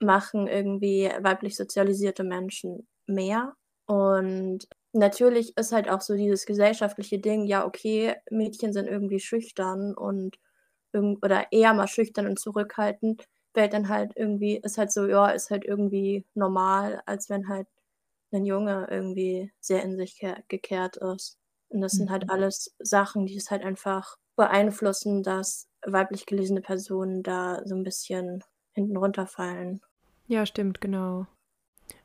machen 0.00 0.46
irgendwie 0.46 1.10
weiblich 1.20 1.56
sozialisierte 1.56 2.24
Menschen 2.24 2.86
mehr. 3.06 3.54
Und 3.86 4.68
natürlich 4.94 5.56
ist 5.56 5.72
halt 5.72 5.88
auch 5.88 6.00
so 6.00 6.14
dieses 6.14 6.46
gesellschaftliche 6.46 7.18
Ding, 7.18 7.44
ja, 7.46 7.66
okay, 7.66 8.14
Mädchen 8.30 8.72
sind 8.72 8.86
irgendwie 8.86 9.20
schüchtern 9.20 9.94
und 9.94 10.38
oder 11.22 11.50
eher 11.50 11.74
mal 11.74 11.88
schüchtern 11.88 12.26
und 12.28 12.38
zurückhaltend, 12.38 13.26
fällt 13.52 13.72
dann 13.72 13.88
halt 13.88 14.12
irgendwie, 14.14 14.60
ist 14.62 14.78
halt 14.78 14.92
so, 14.92 15.06
ja, 15.08 15.28
ist 15.30 15.50
halt 15.50 15.64
irgendwie 15.64 16.24
normal, 16.34 17.02
als 17.06 17.28
wenn 17.28 17.48
halt 17.48 17.66
ein 18.32 18.44
Junge 18.44 18.86
irgendwie 18.90 19.52
sehr 19.60 19.82
in 19.82 19.96
sich 19.96 20.24
gekehrt 20.48 20.96
ist. 20.96 21.38
Und 21.68 21.80
das 21.80 21.94
mhm. 21.94 21.98
sind 21.98 22.10
halt 22.10 22.24
mhm. 22.24 22.30
alles 22.30 22.74
Sachen, 22.78 23.26
die 23.26 23.36
es 23.36 23.50
halt 23.50 23.64
einfach 23.64 24.16
beeinflussen, 24.36 25.22
dass 25.22 25.68
weiblich 25.84 26.26
gelesene 26.26 26.60
Personen 26.60 27.22
da 27.22 27.62
so 27.64 27.74
ein 27.74 27.84
bisschen 27.84 28.42
hinten 28.72 28.96
runterfallen. 28.96 29.80
Ja, 30.26 30.46
stimmt, 30.46 30.80
genau. 30.80 31.26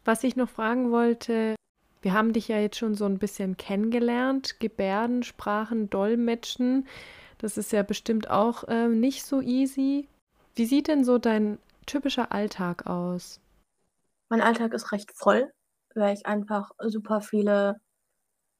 Was 0.05 0.23
ich 0.23 0.35
noch 0.35 0.49
fragen 0.49 0.91
wollte, 0.91 1.55
wir 2.01 2.13
haben 2.13 2.33
dich 2.33 2.47
ja 2.47 2.57
jetzt 2.59 2.77
schon 2.77 2.95
so 2.95 3.05
ein 3.05 3.19
bisschen 3.19 3.57
kennengelernt, 3.57 4.59
Gebärdensprachen, 4.59 5.89
Dolmetschen. 5.89 6.87
Das 7.39 7.57
ist 7.57 7.71
ja 7.71 7.83
bestimmt 7.83 8.29
auch 8.29 8.63
äh, 8.65 8.87
nicht 8.87 9.25
so 9.25 9.41
easy. 9.41 10.07
Wie 10.55 10.65
sieht 10.65 10.87
denn 10.87 11.03
so 11.03 11.17
dein 11.17 11.57
typischer 11.85 12.31
Alltag 12.31 12.87
aus? 12.87 13.41
Mein 14.29 14.41
Alltag 14.41 14.73
ist 14.73 14.91
recht 14.91 15.11
voll, 15.15 15.51
weil 15.95 16.13
ich 16.13 16.25
einfach 16.25 16.71
super 16.79 17.21
viele 17.21 17.81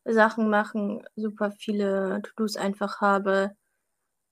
Sachen 0.06 0.50
machen, 0.50 1.04
super 1.16 1.52
viele 1.52 2.22
To-Dos 2.24 2.58
einfach 2.58 3.02
habe. 3.02 3.52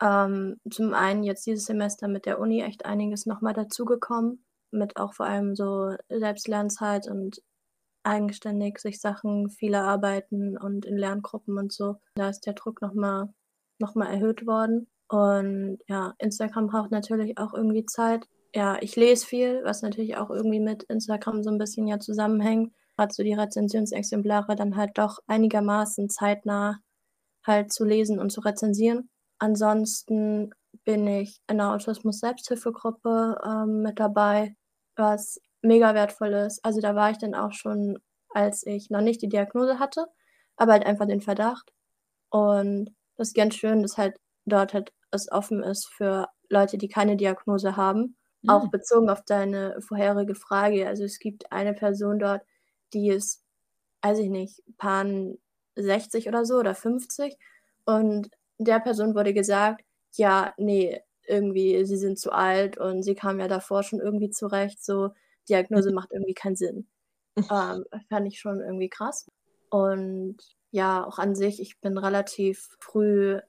Ähm, 0.01 0.59
zum 0.69 0.93
einen 0.93 1.23
jetzt 1.23 1.45
dieses 1.45 1.65
Semester 1.65 2.07
mit 2.07 2.25
der 2.25 2.39
Uni 2.39 2.61
echt 2.61 2.85
einiges 2.85 3.25
nochmal 3.25 3.53
dazugekommen, 3.53 4.43
mit 4.71 4.97
auch 4.97 5.13
vor 5.13 5.25
allem 5.25 5.55
so 5.55 5.95
Selbstlernzeit 6.09 7.07
und 7.07 7.41
eigenständig 8.07 8.79
sich 8.79 8.99
Sachen, 8.99 9.49
viele 9.49 9.81
arbeiten 9.81 10.57
und 10.57 10.85
in 10.85 10.97
Lerngruppen 10.97 11.57
und 11.57 11.71
so. 11.71 11.97
Da 12.15 12.29
ist 12.29 12.45
der 12.45 12.53
Druck 12.53 12.81
nochmal 12.81 13.29
noch 13.79 13.95
mal 13.95 14.07
erhöht 14.07 14.47
worden. 14.47 14.87
Und 15.09 15.79
ja, 15.87 16.13
Instagram 16.17 16.67
braucht 16.67 16.91
natürlich 16.91 17.37
auch 17.37 17.53
irgendwie 17.53 17.85
Zeit. 17.85 18.25
Ja, 18.53 18.77
ich 18.81 18.95
lese 18.95 19.25
viel, 19.25 19.61
was 19.63 19.81
natürlich 19.81 20.17
auch 20.17 20.29
irgendwie 20.29 20.59
mit 20.59 20.83
Instagram 20.83 21.43
so 21.43 21.51
ein 21.51 21.57
bisschen 21.57 21.87
ja 21.87 21.99
zusammenhängt. 21.99 22.73
Gerade 22.97 23.13
so 23.13 23.23
die 23.23 23.33
Rezensionsexemplare 23.33 24.55
dann 24.55 24.75
halt 24.75 24.97
doch 24.97 25.19
einigermaßen 25.27 26.09
zeitnah 26.09 26.79
halt 27.45 27.71
zu 27.71 27.85
lesen 27.85 28.19
und 28.19 28.31
zu 28.31 28.41
rezensieren. 28.41 29.09
Ansonsten 29.39 30.51
bin 30.83 31.07
ich 31.07 31.39
in 31.49 31.57
der 31.57 31.69
Autismus-Selbsthilfegruppe 31.73 33.37
ähm, 33.45 33.81
mit 33.83 33.99
dabei, 33.99 34.55
was 34.95 35.39
mega 35.61 35.93
wertvoll 35.93 36.33
ist. 36.33 36.63
Also 36.63 36.81
da 36.81 36.95
war 36.95 37.11
ich 37.11 37.17
dann 37.17 37.35
auch 37.35 37.53
schon, 37.53 37.99
als 38.29 38.65
ich 38.65 38.89
noch 38.89 39.01
nicht 39.01 39.21
die 39.21 39.29
Diagnose 39.29 39.79
hatte, 39.79 40.07
aber 40.55 40.73
halt 40.73 40.85
einfach 40.85 41.07
den 41.07 41.21
Verdacht. 41.21 41.71
Und 42.29 42.91
das 43.15 43.29
ist 43.29 43.35
ganz 43.35 43.55
schön, 43.55 43.81
dass 43.81 43.97
halt 43.97 44.17
dort 44.45 44.73
halt 44.73 44.91
es 45.11 45.31
offen 45.31 45.63
ist 45.63 45.87
für 45.87 46.27
Leute, 46.49 46.77
die 46.77 46.89
keine 46.89 47.15
Diagnose 47.15 47.75
haben. 47.77 48.17
Mhm. 48.43 48.49
Auch 48.49 48.69
bezogen 48.69 49.09
auf 49.09 49.23
deine 49.25 49.79
vorherige 49.81 50.35
Frage. 50.35 50.87
Also 50.87 51.03
es 51.03 51.19
gibt 51.19 51.51
eine 51.51 51.73
Person 51.73 52.19
dort, 52.19 52.41
die 52.93 53.09
ist, 53.09 53.43
weiß 54.01 54.19
ich 54.19 54.29
nicht, 54.29 54.61
Pan 54.77 55.37
60 55.75 56.27
oder 56.27 56.45
so 56.45 56.55
oder 56.55 56.75
50. 56.75 57.37
Und 57.85 58.29
der 58.57 58.79
Person 58.79 59.15
wurde 59.15 59.33
gesagt, 59.33 59.83
ja, 60.13 60.53
nee, 60.57 61.01
irgendwie, 61.27 61.85
sie 61.85 61.97
sind 61.97 62.19
zu 62.19 62.31
alt 62.31 62.77
und 62.77 63.03
sie 63.03 63.15
kam 63.15 63.39
ja 63.39 63.47
davor 63.47 63.83
schon 63.83 63.99
irgendwie 63.99 64.29
zurecht, 64.29 64.83
so 64.83 65.11
Diagnose 65.49 65.91
macht 65.91 66.11
irgendwie 66.11 66.33
keinen 66.33 66.55
Sinn. 66.55 66.87
ähm, 67.37 67.85
fand 68.09 68.27
ich 68.27 68.39
schon 68.39 68.59
irgendwie 68.61 68.89
krass. 68.89 69.29
Und 69.69 70.37
ja, 70.71 71.05
auch 71.05 71.19
an 71.19 71.35
sich, 71.35 71.61
ich 71.61 71.79
bin 71.79 71.97
relativ 71.97 72.77
früh 72.79 73.39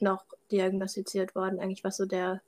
noch 0.00 0.24
diagnostiziert 0.50 1.34
worden, 1.34 1.58
eigentlich 1.58 1.84
was 1.84 1.96
so 1.96 2.06
der 2.06 2.42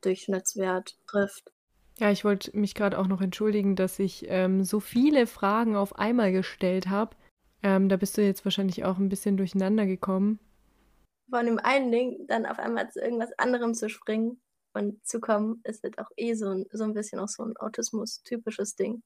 Durchschnittswert 0.00 0.96
trifft. 1.06 1.52
Ja, 1.98 2.10
ich 2.10 2.24
wollte 2.24 2.56
mich 2.56 2.74
gerade 2.74 2.98
auch 2.98 3.06
noch 3.06 3.20
entschuldigen, 3.20 3.76
dass 3.76 3.98
ich 3.98 4.26
ähm, 4.28 4.64
so 4.64 4.80
viele 4.80 5.26
Fragen 5.26 5.76
auf 5.76 5.96
einmal 5.98 6.32
gestellt 6.32 6.88
habe. 6.88 7.16
Ähm, 7.62 7.88
da 7.88 7.96
bist 7.96 8.16
du 8.16 8.22
jetzt 8.22 8.44
wahrscheinlich 8.44 8.84
auch 8.84 8.98
ein 8.98 9.08
bisschen 9.08 9.36
durcheinander 9.36 9.86
gekommen. 9.86 10.40
Von 11.30 11.46
dem 11.46 11.58
einen 11.58 11.92
Ding 11.92 12.26
dann 12.26 12.46
auf 12.46 12.58
einmal 12.58 12.90
zu 12.90 13.00
irgendwas 13.00 13.30
anderem 13.38 13.74
zu 13.74 13.88
springen 13.88 14.41
und 14.74 15.04
zu 15.06 15.20
kommen, 15.20 15.60
ist 15.64 15.82
halt 15.82 15.98
auch 15.98 16.10
eh 16.16 16.34
so 16.34 16.48
ein, 16.48 16.66
so 16.72 16.84
ein 16.84 16.94
bisschen 16.94 17.18
auch 17.18 17.28
so 17.28 17.44
ein 17.44 17.56
Autismus-typisches 17.56 18.76
Ding. 18.76 19.02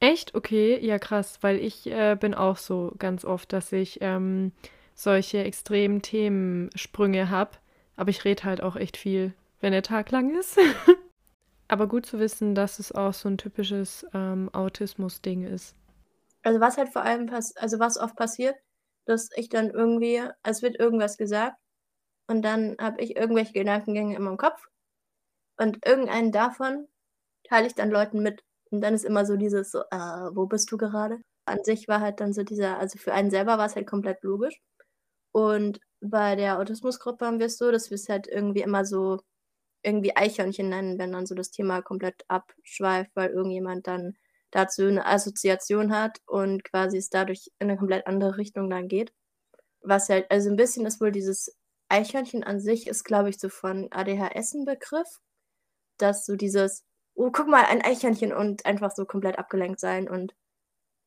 Echt? 0.00 0.34
Okay, 0.34 0.78
ja 0.84 0.98
krass, 0.98 1.38
weil 1.40 1.58
ich 1.58 1.86
äh, 1.86 2.16
bin 2.18 2.34
auch 2.34 2.56
so 2.56 2.92
ganz 2.98 3.24
oft, 3.24 3.52
dass 3.52 3.72
ich 3.72 3.98
ähm, 4.00 4.52
solche 4.94 5.38
extremen 5.38 6.02
Themensprünge 6.02 7.30
habe. 7.30 7.52
Aber 7.96 8.10
ich 8.10 8.24
rede 8.24 8.44
halt 8.44 8.60
auch 8.60 8.76
echt 8.76 8.96
viel, 8.96 9.32
wenn 9.60 9.72
der 9.72 9.82
Tag 9.82 10.10
lang 10.10 10.36
ist. 10.36 10.58
aber 11.68 11.86
gut 11.86 12.06
zu 12.06 12.18
wissen, 12.18 12.54
dass 12.54 12.78
es 12.78 12.92
auch 12.92 13.14
so 13.14 13.28
ein 13.28 13.38
typisches 13.38 14.06
ähm, 14.12 14.50
Autismus-Ding 14.52 15.44
ist. 15.46 15.74
Also 16.42 16.60
was 16.60 16.76
halt 16.76 16.90
vor 16.90 17.02
allem 17.02 17.26
passiert, 17.26 17.62
also 17.62 17.78
was 17.78 17.96
oft 17.96 18.16
passiert, 18.16 18.56
dass 19.06 19.30
ich 19.36 19.48
dann 19.48 19.70
irgendwie, 19.70 20.22
es 20.42 20.62
wird 20.62 20.78
irgendwas 20.78 21.16
gesagt 21.16 21.56
und 22.28 22.42
dann 22.42 22.76
habe 22.80 23.00
ich 23.02 23.16
irgendwelche 23.16 23.52
Gedankengänge 23.52 24.16
in 24.16 24.22
meinem 24.22 24.36
Kopf 24.36 24.60
und 25.58 25.84
irgendeinen 25.86 26.32
davon 26.32 26.88
teile 27.48 27.66
ich 27.66 27.74
dann 27.74 27.90
Leuten 27.90 28.20
mit. 28.22 28.42
Und 28.70 28.80
dann 28.80 28.94
ist 28.94 29.04
immer 29.04 29.26
so 29.26 29.36
dieses, 29.36 29.70
so, 29.72 29.80
äh, 29.90 29.96
wo 30.34 30.46
bist 30.46 30.70
du 30.72 30.76
gerade? 30.76 31.18
An 31.46 31.62
sich 31.64 31.88
war 31.88 32.00
halt 32.00 32.20
dann 32.20 32.32
so 32.32 32.42
dieser, 32.42 32.78
also 32.78 32.98
für 32.98 33.12
einen 33.14 33.30
selber 33.30 33.58
war 33.58 33.66
es 33.66 33.76
halt 33.76 33.86
komplett 33.86 34.22
logisch. 34.22 34.60
Und 35.32 35.80
bei 36.00 36.36
der 36.36 36.58
Autismusgruppe 36.58 37.26
haben 37.26 37.38
wir 37.40 37.46
es 37.46 37.58
so, 37.58 37.70
dass 37.72 37.90
wir 37.90 37.96
es 37.96 38.08
halt 38.08 38.26
irgendwie 38.28 38.62
immer 38.62 38.84
so 38.84 39.20
irgendwie 39.82 40.16
Eichhörnchen 40.16 40.68
nennen, 40.70 40.98
wenn 40.98 41.12
dann 41.12 41.26
so 41.26 41.34
das 41.34 41.50
Thema 41.50 41.82
komplett 41.82 42.24
abschweift, 42.28 43.10
weil 43.14 43.30
irgendjemand 43.30 43.86
dann 43.86 44.14
dazu 44.50 44.84
eine 44.84 45.06
Assoziation 45.06 45.94
hat 45.94 46.18
und 46.26 46.64
quasi 46.64 46.98
es 46.98 47.10
dadurch 47.10 47.50
in 47.58 47.70
eine 47.70 47.78
komplett 47.78 48.06
andere 48.06 48.38
Richtung 48.38 48.70
dann 48.70 48.88
geht. 48.88 49.12
Was 49.82 50.08
halt, 50.08 50.30
also 50.30 50.50
ein 50.50 50.56
bisschen 50.56 50.86
ist 50.86 51.00
wohl 51.00 51.12
dieses 51.12 51.56
Eichhörnchen 51.94 52.42
an 52.42 52.60
sich 52.60 52.88
ist, 52.88 53.04
glaube 53.04 53.30
ich, 53.30 53.38
so 53.38 53.48
von 53.48 53.88
ADHS 53.92 54.54
ein 54.54 54.64
Begriff, 54.64 55.20
dass 55.96 56.26
so 56.26 56.34
dieses, 56.34 56.84
oh, 57.14 57.30
guck 57.30 57.46
mal, 57.46 57.64
ein 57.64 57.82
Eichhörnchen 57.82 58.32
und 58.32 58.66
einfach 58.66 58.90
so 58.90 59.04
komplett 59.04 59.38
abgelenkt 59.38 59.78
sein 59.78 60.08
und 60.08 60.34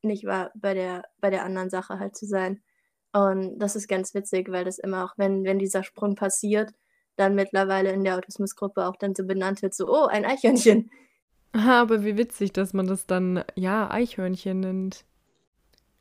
nicht 0.02 0.26
wahr, 0.26 0.52
bei 0.56 0.74
der, 0.74 1.04
bei 1.20 1.30
der 1.30 1.44
anderen 1.44 1.70
Sache 1.70 2.00
halt 2.00 2.16
zu 2.16 2.26
sein. 2.26 2.62
Und 3.12 3.60
das 3.60 3.76
ist 3.76 3.90
ganz 3.90 4.14
witzig, 4.14 4.50
weil 4.50 4.64
das 4.64 4.80
immer 4.80 5.04
auch, 5.04 5.18
wenn, 5.18 5.44
wenn 5.44 5.60
dieser 5.60 5.84
Sprung 5.84 6.16
passiert, 6.16 6.74
dann 7.18 7.36
mittlerweile 7.36 7.92
in 7.92 8.06
der 8.06 8.18
Autismusgruppe 8.18 8.86
auch 8.86 8.96
dann 8.96 9.14
so 9.14 9.26
benannt 9.26 9.62
wird, 9.62 9.74
so, 9.74 9.88
oh, 9.90 10.06
ein 10.06 10.24
Eichhörnchen. 10.24 10.90
Aber 11.52 12.06
wie 12.06 12.18
witzig, 12.18 12.54
dass 12.54 12.74
man 12.74 12.88
das 12.88 13.08
dann, 13.08 13.44
ja, 13.56 13.90
Eichhörnchen 13.90 14.60
nennt. 14.62 15.06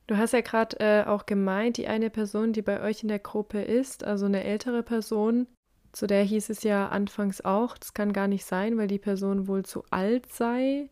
Du 0.06 0.16
hast 0.16 0.32
ja 0.32 0.40
gerade 0.40 0.78
äh, 0.78 1.04
auch 1.04 1.26
gemeint, 1.26 1.78
die 1.78 1.88
eine 1.88 2.10
Person, 2.10 2.52
die 2.52 2.62
bei 2.62 2.80
euch 2.80 3.02
in 3.02 3.08
der 3.08 3.18
Gruppe 3.18 3.60
ist, 3.60 4.04
also 4.04 4.26
eine 4.26 4.44
ältere 4.44 4.82
Person, 4.82 5.48
zu 5.96 6.06
der 6.06 6.22
hieß 6.22 6.50
es 6.50 6.62
ja 6.62 6.88
anfangs 6.88 7.40
auch, 7.40 7.78
das 7.78 7.94
kann 7.94 8.12
gar 8.12 8.28
nicht 8.28 8.44
sein, 8.44 8.76
weil 8.76 8.86
die 8.86 8.98
Person 8.98 9.48
wohl 9.48 9.64
zu 9.64 9.82
alt 9.90 10.30
sei. 10.32 10.90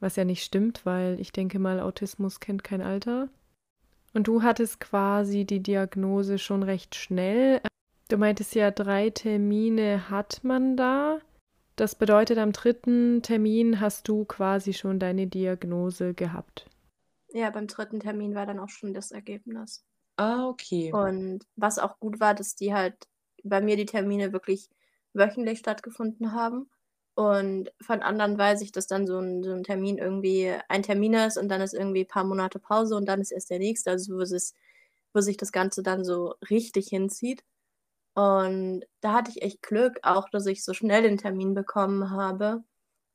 Was 0.00 0.16
ja 0.16 0.24
nicht 0.24 0.42
stimmt, 0.42 0.84
weil 0.84 1.20
ich 1.20 1.30
denke 1.30 1.58
mal, 1.58 1.78
Autismus 1.78 2.40
kennt 2.40 2.64
kein 2.64 2.82
Alter. 2.82 3.28
Und 4.12 4.26
du 4.26 4.42
hattest 4.42 4.80
quasi 4.80 5.44
die 5.44 5.62
Diagnose 5.62 6.38
schon 6.38 6.62
recht 6.62 6.96
schnell. 6.96 7.60
Du 8.08 8.16
meintest 8.16 8.54
ja, 8.56 8.72
drei 8.72 9.10
Termine 9.10 10.10
hat 10.10 10.40
man 10.42 10.76
da. 10.76 11.20
Das 11.76 11.94
bedeutet, 11.94 12.38
am 12.38 12.50
dritten 12.50 13.22
Termin 13.22 13.80
hast 13.80 14.08
du 14.08 14.24
quasi 14.24 14.72
schon 14.72 14.98
deine 14.98 15.28
Diagnose 15.28 16.12
gehabt. 16.12 16.66
Ja, 17.32 17.50
beim 17.50 17.66
dritten 17.66 18.00
Termin 18.00 18.34
war 18.34 18.46
dann 18.46 18.58
auch 18.58 18.68
schon 18.68 18.92
das 18.92 19.10
Ergebnis. 19.12 19.84
Ah, 20.16 20.48
okay. 20.48 20.92
Und 20.92 21.46
was 21.56 21.78
auch 21.78 21.98
gut 22.00 22.20
war, 22.20 22.34
dass 22.34 22.54
die 22.56 22.74
halt 22.74 23.08
bei 23.44 23.60
mir 23.60 23.76
die 23.76 23.86
Termine 23.86 24.32
wirklich 24.32 24.68
wöchentlich 25.14 25.60
stattgefunden 25.60 26.32
haben. 26.32 26.70
Und 27.14 27.72
von 27.80 28.02
anderen 28.02 28.38
weiß 28.38 28.62
ich, 28.62 28.72
dass 28.72 28.86
dann 28.86 29.06
so 29.06 29.18
ein, 29.18 29.42
so 29.42 29.52
ein 29.52 29.62
Termin 29.64 29.98
irgendwie 29.98 30.54
ein 30.68 30.82
Termin 30.82 31.14
ist 31.14 31.36
und 31.36 31.48
dann 31.48 31.60
ist 31.60 31.74
irgendwie 31.74 32.02
ein 32.04 32.08
paar 32.08 32.24
Monate 32.24 32.58
Pause 32.58 32.96
und 32.96 33.06
dann 33.06 33.20
ist 33.20 33.30
erst 33.32 33.50
der 33.50 33.58
nächste, 33.58 33.90
also 33.90 34.16
wo, 34.16 34.20
es, 34.20 34.54
wo 35.12 35.20
sich 35.20 35.36
das 35.36 35.52
Ganze 35.52 35.82
dann 35.82 36.04
so 36.04 36.34
richtig 36.50 36.88
hinzieht. 36.88 37.44
Und 38.14 38.84
da 39.00 39.14
hatte 39.14 39.30
ich 39.30 39.42
echt 39.42 39.62
Glück, 39.62 39.98
auch 40.02 40.28
dass 40.30 40.46
ich 40.46 40.64
so 40.64 40.74
schnell 40.74 41.02
den 41.02 41.18
Termin 41.18 41.54
bekommen 41.54 42.10
habe 42.10 42.64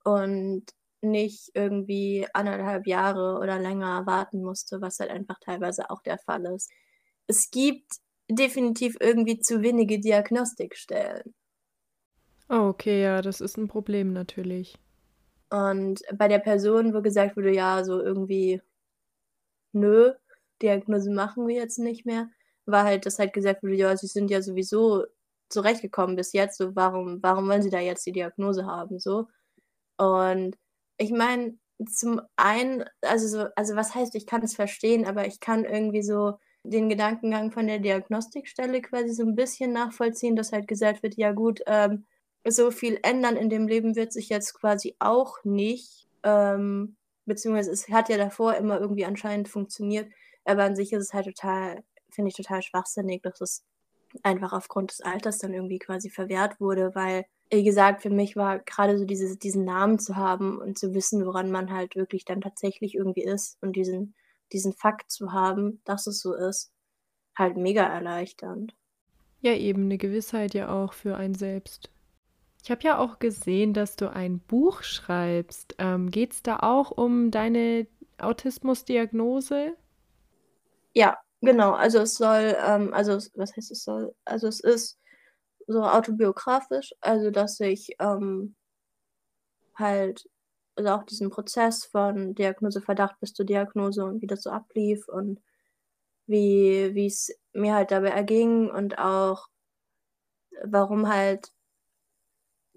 und 0.03 0.65
nicht 1.06 1.52
irgendwie 1.54 2.28
anderthalb 2.34 2.88
Jahre 2.88 3.40
oder 3.40 3.60
länger 3.60 4.06
warten 4.06 4.42
musste, 4.42 4.82
was 4.82 5.00
halt 5.00 5.12
einfach 5.12 5.40
teilweise 5.40 5.90
auch 5.90 6.02
der 6.02 6.18
Fall 6.18 6.46
ist. 6.46 6.72
Es 7.28 7.50
gibt 7.52 7.92
definitiv 8.30 8.98
irgendwie 9.00 9.40
zu 9.40 9.62
wenige 9.62 10.00
Diagnostikstellen. 10.00 11.34
Oh, 12.50 12.68
okay, 12.70 13.02
ja, 13.02 13.22
das 13.22 13.42
ist 13.42 13.58
ein 13.58 13.68
Problem 13.68 14.14
natürlich. 14.14 14.78
Und 15.50 16.02
bei 16.14 16.28
der 16.28 16.40
Person, 16.40 16.94
wo 16.94 17.02
gesagt 17.02 17.38
wurde, 17.38 17.54
ja, 17.54 17.84
so 17.84 18.02
irgendwie, 18.02 18.62
nö, 19.72 20.14
Diagnose 20.62 21.12
machen 21.12 21.48
wir 21.48 21.56
jetzt 21.56 21.80
nicht 21.80 22.06
mehr, 22.06 22.30
war 22.66 22.84
halt, 22.84 23.06
dass 23.06 23.20
halt 23.20 23.34
gesagt 23.34 23.64
wurde, 23.64 23.76
ja, 23.76 23.96
sie 23.98 24.08
sind 24.08 24.30
ja 24.30 24.42
sowieso 24.42 25.06
zurechtgekommen 25.50 26.16
bis 26.16 26.34
jetzt, 26.34 26.58
so 26.58 26.76
warum, 26.76 27.22
warum 27.22 27.48
wollen 27.48 27.62
sie 27.62 27.70
da 27.70 27.80
jetzt 27.80 28.06
die 28.06 28.12
Diagnose 28.12 28.66
haben, 28.66 29.00
so. 29.00 29.28
Und 29.98 30.58
ich 30.98 31.12
meine, 31.12 31.58
zum 31.88 32.22
einen, 32.36 32.86
also 33.02 33.28
so, 33.28 33.48
also 33.56 33.75
was 33.75 33.94
heißt, 33.96 34.16
ich 34.16 34.25
kann 34.25 34.44
es 34.44 34.56
verstehen, 34.56 35.06
aber 35.06 35.28
ich 35.28 35.40
kann 35.40 35.66
irgendwie 35.66 36.04
so 36.04 36.40
den 36.64 36.90
Gedankengang 36.90 37.52
von 37.52 37.68
der 37.68 37.80
Diagnostikstelle 37.80 38.82
quasi 38.82 39.14
so 39.14 39.24
ein 39.24 39.36
bisschen 39.36 39.74
nachvollziehen, 39.74 40.36
dass 40.36 40.52
halt 40.52 40.68
gesagt 40.68 41.04
wird, 41.04 41.16
ja 41.16 41.32
gut, 41.32 41.62
ähm, 41.68 42.06
so 42.48 42.72
viel 42.72 43.00
ändern 43.04 43.36
in 43.38 43.50
dem 43.50 43.68
Leben 43.68 43.96
wird 43.96 44.14
sich 44.14 44.30
jetzt 44.30 44.54
quasi 44.54 44.96
auch 45.00 45.44
nicht. 45.44 46.08
Ähm, 46.24 46.96
beziehungsweise 47.25 47.72
es 47.72 47.90
hat 47.90 48.10
ja 48.10 48.18
davor 48.18 48.56
immer 48.56 48.80
irgendwie 48.80 49.06
anscheinend 49.06 49.50
funktioniert, 49.50 50.12
aber 50.44 50.64
an 50.64 50.75
sich 50.75 50.94
ist 50.94 51.04
es 51.04 51.14
halt 51.14 51.25
total, 51.25 51.84
finde 52.12 52.30
ich 52.30 52.36
total 52.36 52.62
schwachsinnig, 52.62 53.22
dass 53.24 53.42
es 53.42 53.64
einfach 54.24 54.54
aufgrund 54.54 54.92
des 54.92 55.02
Alters 55.02 55.40
dann 55.40 55.54
irgendwie 55.54 55.80
quasi 55.80 56.10
verwehrt 56.10 56.60
wurde, 56.60 56.94
weil, 56.96 57.25
wie 57.52 57.64
gesagt, 57.64 58.02
für 58.02 58.10
mich 58.10 58.36
war 58.36 58.60
gerade 58.60 58.98
so 58.98 59.06
dieses, 59.06 59.38
diesen 59.38 59.66
Namen 59.66 60.00
zu 60.00 60.16
haben 60.16 60.58
und 60.58 60.78
zu 60.78 60.94
wissen, 60.94 61.25
woran 61.25 61.52
man 61.52 61.72
halt 61.72 61.96
wirklich 61.96 62.25
dann 62.25 62.42
tatsächlich 62.42 62.96
irgendwie 62.96 63.24
ist 63.24 63.58
und 63.62 63.75
diesen, 63.75 64.16
diesen 64.52 64.74
Fakt 64.74 65.12
zu 65.12 65.32
haben, 65.32 65.82
dass 65.86 66.08
es 66.08 66.20
so 66.20 66.34
ist, 66.34 66.72
halt 67.38 67.58
mega 67.58 67.84
erleichternd. 67.84 68.75
Ja, 69.42 69.54
eben 69.54 69.86
eine 69.86 69.98
Gewissheit 69.98 70.54
ja 70.54 70.70
auch 70.70 70.94
für 70.94 71.18
einen 71.18 71.36
selbst. 71.36 71.92
Ich 72.64 72.72
habe 72.72 72.82
ja 72.82 72.98
auch 72.98 73.20
gesehen, 73.20 73.74
dass 73.74 73.96
du 73.96 74.12
ein 74.12 74.40
Buch 74.40 74.82
schreibst. 74.82 75.75
Ähm, 75.78 76.10
Geht 76.10 76.34
es 76.34 76.42
da 76.42 76.58
auch 76.62 76.90
um 76.90 77.30
deine 77.30 77.86
Autismusdiagnose? 78.18 79.75
Ja, 80.94 81.18
genau. 81.42 81.74
Also 81.74 82.00
es 82.00 82.16
soll, 82.16 82.58
ähm, 82.66 82.92
also 82.92 83.20
was 83.36 83.56
heißt 83.56 83.70
es 83.70 83.84
soll? 83.84 84.16
Also 84.25 84.48
es 84.48 84.62
ist 84.62 84.98
so 85.67 85.84
autobiografisch, 85.84 86.93
also 87.01 87.31
dass 87.31 87.60
ich 87.60 87.95
ähm, 88.00 88.55
halt 89.75 90.27
also 90.75 90.89
auch 90.91 91.03
diesen 91.03 91.29
Prozess 91.29 91.86
von 91.86 92.36
Diagnose, 92.36 92.81
Verdacht 92.81 93.19
bis 93.19 93.34
zur 93.34 93.45
Diagnose 93.45 94.03
und 94.05 94.22
wie 94.22 94.27
das 94.27 94.43
so 94.43 94.50
ablief 94.50 95.07
und 95.07 95.41
wie 96.27 97.05
es 97.05 97.31
mir 97.53 97.75
halt 97.75 97.91
dabei 97.91 98.10
erging 98.10 98.69
und 98.69 98.97
auch 98.99 99.47
warum 100.63 101.08
halt 101.08 101.51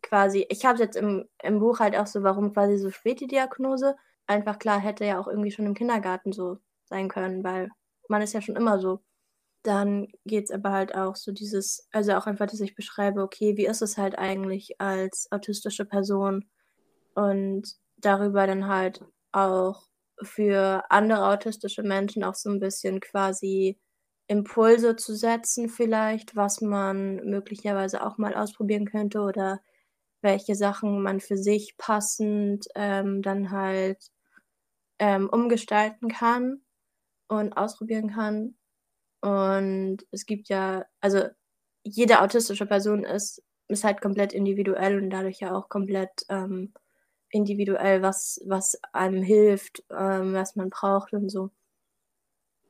quasi, 0.03 0.47
ich 0.49 0.65
habe 0.65 0.79
jetzt 0.79 0.97
im, 0.97 1.29
im 1.43 1.59
Buch 1.61 1.81
halt 1.81 1.97
auch 1.97 2.07
so, 2.07 2.23
warum 2.23 2.53
quasi 2.53 2.79
so 2.79 2.91
spät 2.91 3.21
die 3.21 3.27
Diagnose. 3.27 3.97
Einfach 4.27 4.59
klar, 4.59 4.79
hätte 4.81 5.05
ja 5.05 5.19
auch 5.19 5.29
irgendwie 5.29 5.51
schon 5.51 5.67
im 5.67 5.75
Kindergarten 5.75 6.33
so 6.33 6.59
sein 6.85 7.09
können, 7.09 7.45
weil 7.45 7.71
man 8.09 8.23
ist 8.23 8.33
ja 8.33 8.41
schon 8.41 8.57
immer 8.57 8.79
so. 8.79 9.01
Dann 9.65 10.09
geht 10.25 10.47
es 10.47 10.51
aber 10.51 10.73
halt 10.73 10.95
auch 10.95 11.17
so 11.17 11.33
dieses, 11.33 11.89
also 11.93 12.13
auch 12.15 12.27
einfach, 12.27 12.47
dass 12.47 12.61
ich 12.61 12.75
beschreibe, 12.75 13.23
okay, 13.23 13.57
wie 13.57 13.67
ist 13.67 13.83
es 13.83 13.99
halt 13.99 14.19
eigentlich 14.19 14.81
als 14.81 15.29
autistische 15.33 15.85
Person 15.85 16.47
und 17.15 17.75
darüber 17.97 18.47
dann 18.47 18.67
halt 18.69 19.05
auch 19.33 19.89
für 20.23 20.85
andere 20.91 21.27
autistische 21.29 21.83
Menschen 21.83 22.25
auch 22.25 22.35
so 22.35 22.51
ein 22.51 22.61
bisschen 22.61 23.01
quasi 23.01 23.79
Impulse 24.29 24.97
zu 24.97 25.15
setzen 25.17 25.69
vielleicht, 25.69 26.37
was 26.37 26.61
man 26.61 27.17
möglicherweise 27.25 28.05
auch 28.07 28.19
mal 28.19 28.35
ausprobieren 28.35 28.87
könnte 28.87 29.21
oder 29.21 29.61
welche 30.23 30.55
Sachen 30.57 31.03
man 31.03 31.21
für 31.21 31.37
sich 31.39 31.77
passend 31.79 32.67
ähm, 32.75 33.23
dann 33.23 33.51
halt 33.53 33.99
ähm, 35.01 35.29
umgestalten 35.31 36.09
kann 36.11 36.63
und 37.29 37.55
ausprobieren 37.55 38.11
kann. 38.13 38.58
Und 39.21 39.99
es 40.11 40.27
gibt 40.27 40.49
ja, 40.49 40.85
also 41.01 41.25
jede 41.83 42.21
autistische 42.21 42.67
Person 42.67 43.05
ist, 43.05 43.43
ist 43.69 43.85
halt 43.85 44.01
komplett 44.01 44.33
individuell 44.33 44.99
und 45.03 45.11
dadurch 45.11 45.41
ja 45.41 45.55
auch 45.57 45.69
komplett 45.69 46.11
ähm, 46.29 46.73
individuell, 47.31 48.03
was, 48.03 48.41
was 48.47 48.79
einem 48.93 49.23
hilft, 49.23 49.85
ähm, 49.91 50.35
was 50.35 50.57
man 50.57 50.71
braucht 50.71 51.13
und 51.13 51.29
so. 51.31 51.51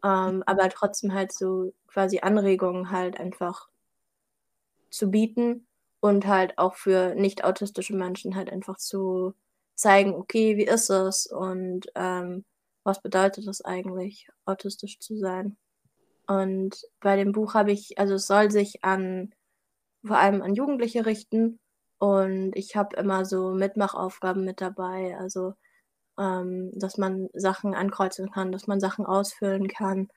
Ähm, 0.04 0.42
aber 0.46 0.68
trotzdem 0.70 1.12
halt 1.12 1.32
so 1.32 1.72
quasi 1.88 2.20
Anregungen 2.20 2.90
halt 2.90 3.18
einfach 3.18 3.68
zu 4.90 5.10
bieten 5.10 5.66
und 6.00 6.26
halt 6.26 6.58
auch 6.58 6.74
für 6.74 7.14
nicht 7.14 7.44
autistische 7.44 7.94
Menschen 7.96 8.36
halt 8.36 8.50
einfach 8.50 8.78
zu 8.78 9.34
zeigen, 9.74 10.14
okay, 10.14 10.56
wie 10.56 10.64
ist 10.66 10.90
es 10.90 11.26
und 11.26 11.86
ähm, 11.94 12.44
was 12.84 13.02
bedeutet 13.02 13.46
es 13.48 13.64
eigentlich, 13.64 14.28
autistisch 14.44 14.98
zu 15.00 15.16
sein. 15.18 15.56
Und 16.28 16.76
bei 17.00 17.16
dem 17.16 17.32
Buch 17.32 17.54
habe 17.54 17.72
ich, 17.72 17.98
also 17.98 18.14
es 18.14 18.26
soll 18.26 18.50
sich 18.50 18.84
an 18.84 19.32
vor 20.04 20.18
allem 20.18 20.42
an 20.42 20.54
Jugendliche 20.54 21.06
richten 21.06 21.58
und 21.98 22.52
ich 22.54 22.76
habe 22.76 22.96
immer 22.96 23.24
so 23.24 23.52
Mitmachaufgaben 23.52 24.44
mit 24.44 24.60
dabei, 24.60 25.16
also 25.18 25.54
ähm, 26.18 26.70
dass 26.74 26.98
man 26.98 27.28
Sachen 27.34 27.74
ankreuzen 27.74 28.30
kann, 28.30 28.52
dass 28.52 28.66
man 28.66 28.80
Sachen 28.80 29.06
ausfüllen 29.06 29.68
kann 29.68 30.08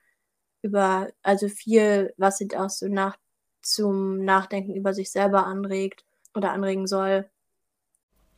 über, 0.62 1.08
also 1.22 1.48
viel, 1.48 2.14
was 2.16 2.38
sie 2.38 2.48
auch 2.56 2.70
so 2.70 2.88
nach 2.88 3.16
zum 3.62 4.24
Nachdenken 4.24 4.74
über 4.74 4.94
sich 4.94 5.10
selber 5.10 5.46
anregt 5.46 6.04
oder 6.34 6.52
anregen 6.52 6.86
soll. 6.86 7.28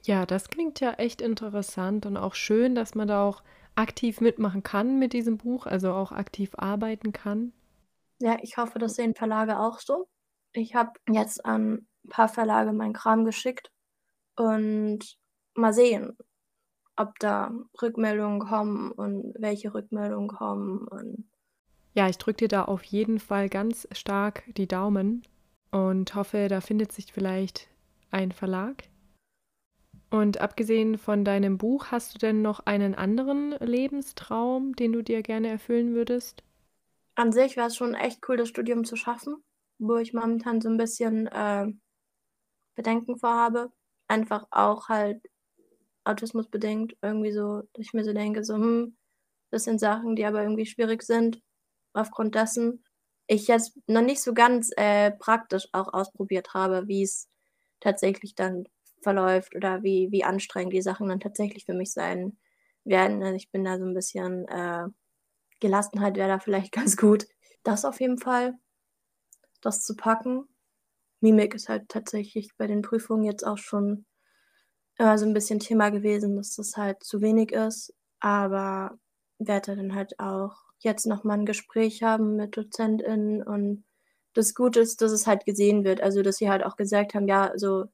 Ja, 0.05 0.27
das 0.27 0.49
klingt 0.49 0.81
ja 0.81 0.93
echt 0.95 1.23
interessant 1.23 2.05
und 2.07 2.17
auch 2.17 2.35
schön, 2.35 2.75
dass 2.75 2.95
man 2.95 3.09
da 3.09 3.25
auch 3.25 3.43
aktiv 3.75 4.21
mitmachen 4.21 4.63
kann 4.63 4.99
mit 4.99 5.13
diesem 5.13 5.39
Buch, 5.39 5.67
also 5.67 5.93
auch 5.93 6.13
aktiv 6.13 6.53
arbeiten 6.57 7.13
kann. 7.13 7.53
Ja, 8.21 8.39
ich 8.43 8.57
hoffe, 8.57 8.79
das 8.79 8.95
sehen 8.95 9.15
Verlage 9.15 9.59
auch 9.59 9.81
so. 9.81 10.09
Ich 10.53 10.75
habe 10.75 10.93
jetzt 11.11 11.45
an 11.45 11.87
ein 12.05 12.09
paar 12.11 12.29
Verlage 12.29 12.73
meinen 12.73 12.93
Kram 12.93 13.25
geschickt 13.25 13.71
und 14.37 15.01
mal 15.55 15.73
sehen, 15.73 16.17
ob 16.97 17.19
da 17.19 17.53
Rückmeldungen 17.83 18.41
kommen 18.41 18.93
und 18.93 19.35
welche 19.39 19.75
Rückmeldungen 19.75 20.29
kommen 20.29 20.87
und 20.89 21.29
ja, 21.95 22.09
ich 22.09 22.19
drücke 22.19 22.39
dir 22.39 22.49
da 22.49 22.65
auf 22.65 22.83
jeden 22.85 23.21
Fall 23.21 23.49
ganz 23.49 23.87
stark 23.93 24.43
die 24.57 24.67
Daumen 24.67 25.23
und 25.71 26.15
hoffe, 26.15 26.49
da 26.49 26.61
findet 26.61 26.93
sich 26.93 27.13
vielleicht 27.13 27.69
ein 28.11 28.33
Verlag. 28.33 28.85
Und 30.11 30.41
abgesehen 30.41 30.99
von 30.99 31.25
deinem 31.25 31.59
Buch, 31.59 31.87
hast 31.91 32.15
du 32.15 32.19
denn 32.19 32.43
noch 32.43 32.61
einen 32.67 32.95
anderen 32.95 33.53
Lebenstraum, 33.61 34.75
den 34.77 34.93
du 34.93 35.03
dir 35.03 35.23
gerne 35.23 35.49
erfüllen 35.49 35.95
würdest? 35.95 36.43
An 37.17 37.33
sich 37.33 37.57
wäre 37.57 37.69
es 37.69 37.77
schon 37.77 37.95
echt 37.95 38.21
cool, 38.29 38.37
das 38.37 38.49
Studium 38.49 38.85
zu 38.85 38.97
schaffen, 38.97 39.45
wo 39.79 39.97
ich 39.97 40.13
momentan 40.15 40.61
so 40.61 40.69
ein 40.69 40.77
bisschen 40.77 41.27
äh, 41.29 41.67
Bedenken 42.75 43.19
vorhabe. 43.19 43.73
Einfach 44.09 44.47
auch 44.51 44.89
halt 44.89 45.23
autismusbedingt 46.05 46.97
irgendwie 47.03 47.33
so, 47.33 47.63
dass 47.73 47.87
ich 47.87 47.93
mir 47.95 48.05
so 48.05 48.13
denke, 48.13 48.45
so, 48.45 48.55
hm, 48.55 48.97
das 49.51 49.65
sind 49.65 49.81
Sachen, 49.81 50.17
die 50.17 50.25
aber 50.27 50.43
irgendwie 50.43 50.67
schwierig 50.67 51.03
sind 51.03 51.41
aufgrund 51.95 52.35
dessen 52.35 52.85
ich 53.27 53.49
jetzt 53.49 53.79
noch 53.87 54.03
nicht 54.03 54.23
so 54.23 54.35
ganz 54.35 54.71
äh, 54.77 55.11
praktisch 55.13 55.69
auch 55.73 55.93
ausprobiert 55.95 56.55
habe, 56.55 56.89
wie 56.89 57.03
es 57.03 57.29
tatsächlich 57.81 58.35
dann 58.35 58.65
verläuft 59.03 59.55
oder 59.55 59.83
wie, 59.83 60.09
wie 60.11 60.25
anstrengend 60.25 60.73
die 60.75 60.83
Sachen 60.83 61.09
dann 61.09 61.21
tatsächlich 61.21 61.65
für 61.65 61.75
mich 61.75 61.93
sein 61.93 62.39
werden. 62.85 63.23
Also 63.23 63.37
ich 63.37 63.51
bin 63.51 63.65
da 63.65 63.79
so 63.79 63.85
ein 63.85 63.95
bisschen 63.95 64.47
äh, 64.49 64.87
Gelassenheit 65.61 66.17
wäre 66.17 66.29
da 66.29 66.39
vielleicht 66.39 66.73
ganz 66.73 66.97
gut. 66.97 67.27
Das 67.65 67.85
auf 67.85 68.01
jeden 68.01 68.19
Fall, 68.19 68.55
das 69.63 69.83
zu 69.85 69.97
packen. 69.97 70.49
Mimik 71.21 71.55
ist 71.55 71.69
halt 71.71 71.89
tatsächlich 71.89 72.51
bei 72.59 72.67
den 72.69 72.83
Prüfungen 72.83 73.25
jetzt 73.25 73.47
auch 73.47 73.59
schon 73.59 74.07
immer 74.99 75.19
so 75.19 75.27
'n 75.27 75.35
bisschen 75.35 75.61
Thema 75.61 75.91
gewesen, 75.91 76.37
dass 76.37 76.57
das 76.57 76.77
halt 76.79 77.05
zu 77.05 77.21
wenig 77.23 77.53
ist, 77.53 77.95
aber 78.21 78.99
werde 79.39 79.77
dann 79.77 79.95
halt 79.95 80.19
auch 80.21 80.55
jetzt 80.81 81.07
noch 81.07 81.25
mal 81.25 81.39
'n 81.39 81.47
Gespräch 81.47 82.03
haben 82.05 82.37
mit 82.37 82.57
DozentInnen 82.57 83.43
und 83.45 83.85
das 84.35 84.55
Gute 84.55 84.81
ist, 84.81 85.03
dass 85.03 85.13
es 85.13 85.27
halt 85.29 85.47
gesehen 85.47 85.85
wird, 85.85 86.01
also, 86.03 86.23
dass 86.23 86.37
sie 86.39 86.51
halt 86.51 86.65
auch 86.65 86.77
gesagt 86.77 87.15
haben: 87.15 87.29
„Ja, 87.29 87.53
so, 87.57 87.87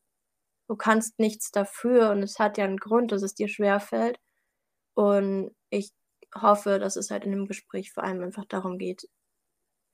du 0.69 0.77
kannst 0.77 1.19
nichts 1.21 1.51
dafür 1.53 2.11
und 2.13 2.23
es 2.25 2.39
hat 2.41 2.59
ja 2.59 2.65
'n 2.67 2.79
Grund, 2.79 3.13
dass 3.13 3.23
es 3.23 3.35
dir 3.37 3.49
schwerfällt.“ 3.49 4.19
Und 4.95 5.53
ich 5.71 5.91
hoffe, 6.35 6.79
dass 6.79 6.97
es 6.97 7.11
halt 7.11 7.25
in 7.25 7.33
dem 7.33 7.47
Gespräch 7.47 7.93
vor 7.93 8.05
allem 8.05 8.23
einfach 8.23 8.45
darum 8.45 8.79
geht, 8.79 9.09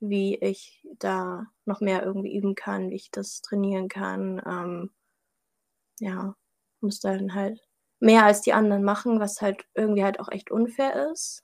wie 0.00 0.36
ich 0.36 0.86
da 0.98 1.46
noch 1.64 1.80
mehr 1.80 2.02
irgendwie 2.02 2.36
üben 2.36 2.54
kann, 2.54 2.90
wie 2.90 2.96
ich 2.96 3.10
das 3.10 3.40
trainieren 3.42 3.88
kann. 3.88 4.42
Ähm, 4.46 4.90
ja, 6.00 6.36
muss 6.80 7.00
dann 7.00 7.34
halt 7.34 7.60
mehr 8.00 8.24
als 8.24 8.42
die 8.42 8.52
anderen 8.52 8.84
machen, 8.84 9.20
was 9.20 9.40
halt 9.40 9.64
irgendwie 9.74 10.04
halt 10.04 10.20
auch 10.20 10.30
echt 10.30 10.50
unfair 10.50 11.10
ist. 11.10 11.42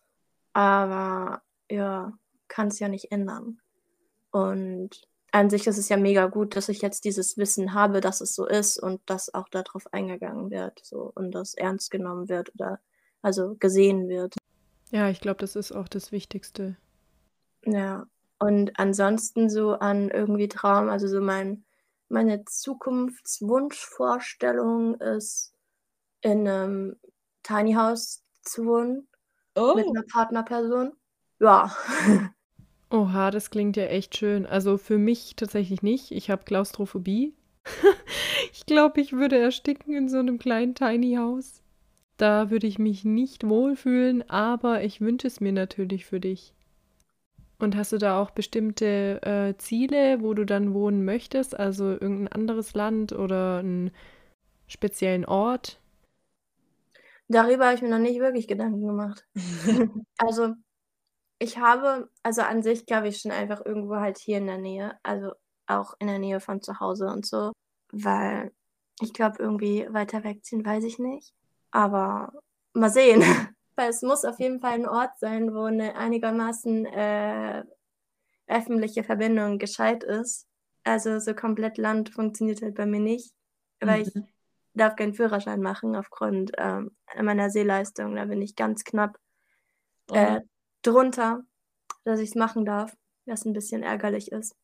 Aber 0.52 1.42
ja, 1.70 2.12
kann's 2.48 2.78
ja 2.78 2.88
nicht 2.88 3.10
ändern. 3.10 3.60
Und 4.30 5.08
an 5.32 5.48
sich 5.48 5.66
ist 5.66 5.78
es 5.78 5.88
ja 5.88 5.96
mega 5.96 6.26
gut, 6.26 6.56
dass 6.56 6.68
ich 6.68 6.82
jetzt 6.82 7.06
dieses 7.06 7.38
Wissen 7.38 7.72
habe, 7.72 8.02
dass 8.02 8.20
es 8.20 8.34
so 8.34 8.46
ist 8.46 8.78
und 8.78 9.00
dass 9.06 9.32
auch 9.32 9.48
da 9.48 9.62
drauf 9.62 9.90
eingegangen 9.92 10.50
wird 10.50 10.80
so 10.84 11.10
und 11.14 11.32
das 11.32 11.54
ernst 11.54 11.90
genommen 11.90 12.28
wird 12.28 12.54
oder 12.54 12.80
also, 13.22 13.54
gesehen 13.54 14.08
wird. 14.08 14.34
Ja, 14.94 15.08
ich 15.08 15.20
glaube, 15.22 15.38
das 15.40 15.56
ist 15.56 15.72
auch 15.72 15.88
das 15.88 16.12
Wichtigste. 16.12 16.76
Ja, 17.64 18.06
und 18.40 18.72
ansonsten 18.78 19.48
so 19.48 19.74
an 19.74 20.10
irgendwie 20.10 20.48
Traum 20.48 20.88
also, 20.88 21.06
so 21.06 21.20
mein 21.20 21.64
meine 22.08 22.44
Zukunftswunschvorstellung 22.44 24.96
ist, 25.00 25.54
in 26.22 26.42
'nem 26.44 26.96
Tiny 27.44 27.74
House 27.74 28.24
zu 28.42 28.66
wohnen 28.66 29.08
mit 29.72 29.86
Oh. 29.86 29.92
'ner 29.92 30.04
Partnerperson. 30.12 30.92
Ja. 31.40 31.74
Oha, 32.90 33.30
das 33.30 33.50
klingt 33.50 33.76
ja 33.78 33.84
echt 33.86 34.16
schön. 34.16 34.44
Also, 34.46 34.76
für 34.76 34.98
mich 34.98 35.34
tatsächlich 35.36 35.82
nicht. 35.82 36.10
Ich 36.10 36.30
habe 36.30 36.44
Klaustrophobie. 36.44 37.34
Ich 38.52 38.66
glaube, 38.66 39.00
ich 39.00 39.12
würde 39.14 39.38
ersticken 39.38 39.94
in 39.94 40.08
so 40.08 40.20
'nem 40.22 40.38
kleinen 40.38 40.74
Tiny 40.74 41.14
House. 41.16 41.61
Da 42.22 42.50
würde 42.52 42.68
ich 42.68 42.78
mich 42.78 43.04
nicht 43.04 43.48
wohlfühlen, 43.48 44.22
aber 44.30 44.84
ich 44.84 45.00
wünsche 45.00 45.26
es 45.26 45.40
mir 45.40 45.50
natürlich 45.50 46.06
für 46.06 46.20
dich. 46.20 46.54
Und 47.58 47.76
hast 47.76 47.92
du 47.92 47.98
da 47.98 48.20
auch 48.20 48.30
bestimmte, 48.30 49.20
äh, 49.22 49.56
Ziele, 49.56 50.20
wo 50.20 50.34
du 50.34 50.44
dann 50.44 50.74
wohnen 50.74 51.04
möchtest? 51.04 51.58
Also, 51.58 51.90
irgend 51.92 52.22
'n 52.22 52.28
anderes 52.28 52.74
Land 52.74 53.12
oder 53.12 53.60
'n 53.60 53.90
speziellen 54.68 55.24
Ort? 55.26 55.80
Darüber 57.30 57.66
habe 57.66 57.74
ich 57.76 57.82
mir 57.82 57.88
noch 57.90 57.98
nicht 57.98 58.20
wirklich 58.20 58.48
Gedanken 58.48 58.86
gemacht. 58.86 59.26
Also, 60.18 60.54
ich 61.40 61.58
habe 61.58 62.10
also, 62.22 62.42
an 62.42 62.62
sich 62.62 62.86
glaube 62.86 63.08
ich 63.08 63.20
schon 63.20 63.32
einfach 63.32 63.64
irgendwo 63.66 63.96
halt 63.96 64.18
hier 64.18 64.38
in 64.38 64.46
der 64.48 64.58
Nähe, 64.58 64.98
also, 65.04 65.32
auch 65.68 65.94
in 66.00 66.08
der 66.08 66.18
Nähe 66.20 66.40
von 66.40 66.62
zu 66.62 66.80
Hause 66.80 67.06
und 67.08 67.26
so, 67.26 67.52
weil 67.92 68.52
ich 69.02 69.12
glaube, 69.14 69.36
irgendwie 69.40 69.88
weiter 69.92 70.24
wegziehen 70.24 70.64
weiß 70.66 70.84
ich 70.84 70.98
nicht, 71.00 71.34
aber 71.72 72.32
mal 72.74 72.90
sehen. 72.90 73.22
Weil 73.76 73.90
es 73.90 74.02
muss 74.02 74.24
auf 74.26 74.40
jeden 74.40 74.60
Fall 74.60 74.74
'n 74.80 74.86
Ort 74.88 75.18
sein, 75.20 75.54
wo 75.54 75.68
'ne 75.68 75.96
einigermaßen, 75.96 76.86
äh, 76.86 77.64
öffentliche 78.48 79.04
Verbindung 79.04 79.58
gescheit 79.58 80.04
ist. 80.04 80.46
Also, 80.84 81.20
so 81.20 81.34
komplett 81.34 81.78
Land 81.78 82.10
funktioniert 82.10 82.62
halt 82.62 82.76
bei 82.76 82.86
mir 82.86 83.00
nicht, 83.00 83.32
weil 83.80 84.02
ich 84.04 84.10
Mhm. 84.14 84.32
darf 84.74 84.96
keinen 84.96 85.14
Führerschein 85.14 85.62
machen 85.62 85.96
aufgrund, 85.96 86.52
ähm, 86.58 86.96
meiner 87.22 87.50
Sehleistung. 87.50 88.16
Da 88.16 88.26
bin 88.26 88.42
ich 88.42 88.56
ganz 88.56 88.84
knapp, 88.84 89.18
Oh. 90.10 90.36
äh, 90.36 90.40
drunter, 90.82 91.42
dass 92.04 92.20
ich's 92.20 92.36
machen 92.36 92.64
darf, 92.66 92.94
was 93.26 93.46
'n 93.46 93.52
bisschen 93.54 93.82
ärgerlich 93.84 94.32
ist. 94.32 94.54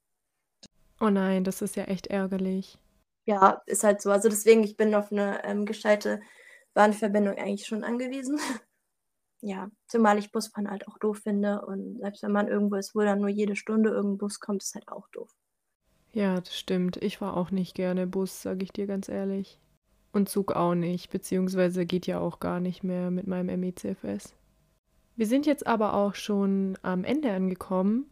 Oh 1.01 1.11
nein, 1.11 1.45
das 1.45 1.63
ist 1.63 1.77
ja 1.77 1.85
echt 1.85 2.09
ärgerlich. 2.09 2.79
Ja, 3.27 3.61
ist 3.67 3.85
halt 3.85 4.01
so. 4.01 4.11
Also, 4.11 4.29
deswegen, 4.29 4.63
ich 4.65 4.77
bin 4.77 4.95
auf 4.95 5.11
'ne, 5.11 5.43
ähm, 5.45 5.67
gescheite 5.67 6.21
Bahnverbindung 6.79 7.35
eigentlich 7.37 7.67
schon 7.67 7.85
angewiesen. 7.85 8.39
Ja, 9.41 9.71
zumal 9.87 10.19
ich 10.19 10.33
Busfahren 10.33 10.69
halt 10.71 10.89
auch 10.89 10.99
doof 10.99 11.19
finde 11.23 11.65
und 11.65 11.99
selbst 12.01 12.25
wenn 12.25 12.33
man 12.33 12.49
irgendwo 12.49 12.77
ist, 12.77 12.95
wo 12.97 13.01
dann 13.03 13.21
nur 13.21 13.29
jede 13.29 13.55
Stunde 13.57 13.91
irgend 13.91 14.15
'n 14.15 14.19
Bus 14.19 14.41
kommt, 14.41 14.63
ist 14.65 14.75
halt 14.75 14.89
auch 14.89 15.09
doof. 15.13 15.31
Ja, 16.13 16.41
das 16.41 16.59
stimmt. 16.59 16.97
Ich 16.99 17.19
fahre 17.19 17.37
auch 17.37 17.51
nicht 17.51 17.75
gerne 17.75 18.07
Bus, 18.07 18.43
sage 18.43 18.65
ich 18.65 18.73
dir 18.73 18.87
ganz 18.87 19.09
ehrlich. 19.09 19.59
Und 20.13 20.29
Zug 20.29 20.53
auch 20.53 20.75
nicht, 20.75 21.11
beziehungsweise 21.11 21.87
geht 21.87 22.07
ja 22.07 22.19
auch 22.21 22.41
gar 22.41 22.61
nicht 22.61 22.83
mehr 22.83 23.11
mit 23.11 23.27
meinem 23.27 23.61
ME-CFS. 23.61 24.35
Wir 25.17 25.27
sind 25.27 25.47
jetzt 25.47 25.67
aber 25.67 25.95
auch 25.95 26.15
schon 26.15 26.79
am 26.83 27.05
Ende 27.05 27.33
angekommen 27.33 28.11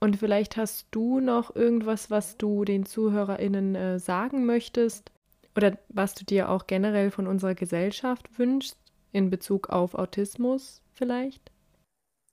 und 0.00 0.16
vielleicht 0.16 0.56
hast 0.56 0.88
du 0.90 1.20
noch 1.20 1.54
irgendwas, 1.54 2.10
was 2.10 2.36
du 2.36 2.64
den 2.64 2.86
ZuhörerInnen, 2.86 3.74
äh, 3.74 3.98
sagen 3.98 4.46
möchtest 4.46 5.12
oder 5.56 5.78
was 5.88 6.14
du 6.14 6.24
dir 6.24 6.48
auch 6.48 6.66
generell 6.66 7.10
von 7.10 7.26
unserer 7.26 7.54
Gesellschaft 7.54 8.38
wünschst 8.38 8.76
in 9.12 9.30
Bezug 9.30 9.70
auf 9.70 9.94
Autismus 9.94 10.82
vielleicht? 10.92 11.50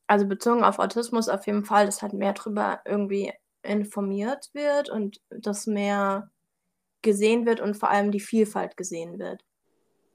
Also, 0.08 0.28
bezogen 0.28 0.64
auf 0.64 0.80
Autismus 0.80 1.30
auf 1.30 1.46
jeden 1.48 1.64
Fall, 1.64 1.86
dass 1.86 2.02
halt 2.02 2.14
mehr 2.14 2.34
drüber 2.34 2.82
irgendwie 2.86 3.32
informiert 3.64 4.50
wird 4.54 4.90
und 4.90 5.22
dass 5.30 5.68
mehr 5.68 6.32
gesehen 7.02 7.46
wird 7.46 7.62
und 7.62 7.76
vor 7.76 7.90
allem 7.90 8.12
die 8.12 8.20
Vielfalt 8.20 8.78
gesehen 8.78 9.20
wird. 9.20 9.44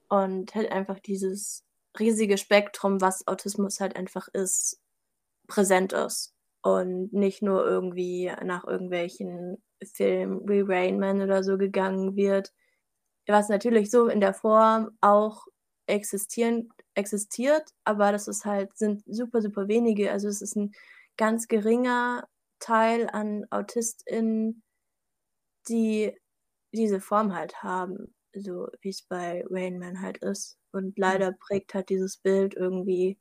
Und 0.08 0.54
halt 0.54 0.70
einfach 0.70 1.00
dieses 1.00 1.64
riesige 1.98 2.38
Spektrum, 2.38 3.00
was 3.00 3.26
Autismus 3.26 3.80
halt 3.80 3.96
einfach 3.96 4.28
ist, 4.32 4.80
präsent 5.48 5.92
ist 5.92 6.34
und 6.62 7.12
nicht 7.12 7.42
nur 7.42 7.64
irgendwie 7.64 8.32
nach 8.44 8.64
irgendwelchen 8.64 9.62
Filmen 9.82 10.44
Man 10.98 11.22
oder 11.22 11.42
so 11.42 11.58
gegangen 11.58 12.16
wird, 12.16 12.52
was 13.28 13.48
natürlich 13.48 13.90
so 13.90 14.08
in 14.08 14.20
der 14.20 14.34
Form 14.34 14.90
auch 15.00 15.46
existieren 15.86 16.68
existiert, 16.94 17.70
aber 17.84 18.12
das 18.12 18.28
ist 18.28 18.44
halt 18.46 18.76
sind 18.78 19.02
super, 19.06 19.42
super 19.42 19.68
wenige. 19.68 20.10
Also, 20.12 20.28
es 20.28 20.42
ist 20.42 20.56
'n 20.56 20.72
ganz 21.18 21.48
geringer 21.48 22.26
Teil 22.60 23.08
an 23.12 23.46
AutistInnen, 23.50 24.62
die 25.68 26.12
diese 26.72 27.00
Form 27.00 27.34
halt 27.34 27.62
haben, 27.62 28.14
so 28.34 28.68
wie's 28.82 29.02
bei 29.02 29.44
Rain 29.50 29.78
Man 29.78 30.00
halt 30.02 30.18
ist. 30.18 30.58
Und 30.72 30.88
Mhm. 30.88 30.92
leider 30.98 31.32
prägt 31.32 31.74
halt 31.74 31.88
dieses 31.90 32.18
Bild 32.18 32.54
irgendwie 32.54 33.18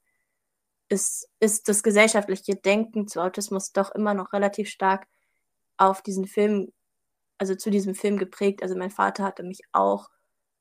ist 0.90 1.30
ist 1.42 1.70
das 1.70 1.84
gesellschaftliche 1.84 2.56
Denken 2.58 3.08
zu 3.08 3.22
Autismus 3.22 3.72
doch 3.74 3.92
immer 3.96 4.14
noch 4.16 4.34
relativ 4.34 4.70
stark 4.70 5.08
auf 5.78 6.02
diesen 6.04 6.28
Film 6.28 6.72
also, 7.40 7.56
zu 7.56 7.70
diesem 7.72 7.96
Film 7.96 8.18
geprägt. 8.18 8.64
Also, 8.64 8.76
mein 8.78 8.92
Vater 8.92 9.24
hatte 9.26 9.44
mich 9.44 9.62
auch 9.74 10.10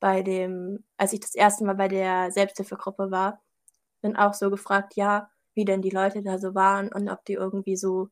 bei 0.01 0.23
dem 0.23 0.85
als 0.99 1.13
ich 1.15 1.21
das 1.21 1.35
1. 1.35 1.65
Mal 1.65 1.75
bei 1.77 1.89
der 1.89 2.31
Selbsthilfegruppe 2.33 3.11
war, 3.11 3.41
dann 4.03 4.17
auch 4.17 4.35
so 4.35 4.51
gefragt, 4.51 4.95
ja, 4.97 5.31
wie 5.55 5.65
denn 5.67 5.83
die 5.83 5.91
Leute 5.91 6.23
da 6.23 6.39
so 6.39 6.55
waren 6.55 6.91
und 6.93 7.09
ob 7.11 7.25
die 7.27 7.35
irgendwie 7.35 7.77
so 7.77 8.09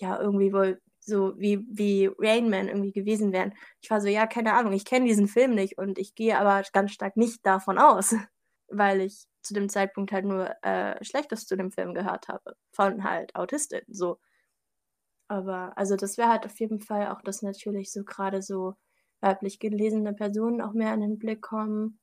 ja, 0.00 0.20
irgendwie 0.20 0.52
wohl 0.54 0.80
so 1.00 1.34
wie 1.38 1.66
wie 1.70 2.10
Rain 2.18 2.50
Man 2.50 2.68
irgendwie 2.68 2.92
gewesen 2.92 3.32
wären. 3.32 3.54
Ich 3.82 3.90
war 3.90 4.00
so: 4.02 4.08
„Ja, 4.08 4.26
keine 4.28 4.54
Ahnung, 4.54 4.72
ich 4.74 4.84
kenne 4.86 5.06
diesen 5.06 5.28
Film 5.28 5.54
nicht 5.56 5.78
und 5.78 5.98
ich 5.98 6.14
gehe 6.16 6.38
aber 6.38 6.62
ganz 6.72 6.92
stark 6.92 7.16
nicht 7.18 7.44
davon 7.46 7.78
aus“, 7.78 8.14
weil 8.68 9.00
ich 9.02 9.26
zu 9.42 9.54
dem 9.54 9.68
Zeitpunkt 9.70 10.12
halt 10.12 10.24
nur, 10.26 10.50
äh, 10.64 11.02
Schlechtes 11.04 11.46
zu 11.46 11.56
dem 11.56 11.72
Film 11.72 11.94
gehört 11.94 12.28
habe 12.28 12.54
von 12.72 13.04
halt 13.04 13.34
AutistInnen 13.36 13.86
so. 13.88 14.18
Aber 15.30 15.72
also, 15.76 15.96
das 15.96 16.16
wäre 16.18 16.30
halt 16.30 16.46
auf 16.46 16.58
jeden 16.60 16.80
Fall 16.80 17.08
auch, 17.08 17.20
dass 17.22 17.42
natürlich 17.42 17.92
so 17.92 18.02
grade 18.04 18.42
so 18.42 18.74
weiblich 19.20 19.58
gelesene 19.58 20.14
Personen 20.14 20.60
auch 20.62 20.72
mehr 20.72 20.94
in 20.94 21.00
den 21.00 21.18
Blick 21.18 21.42
kommen 21.42 21.98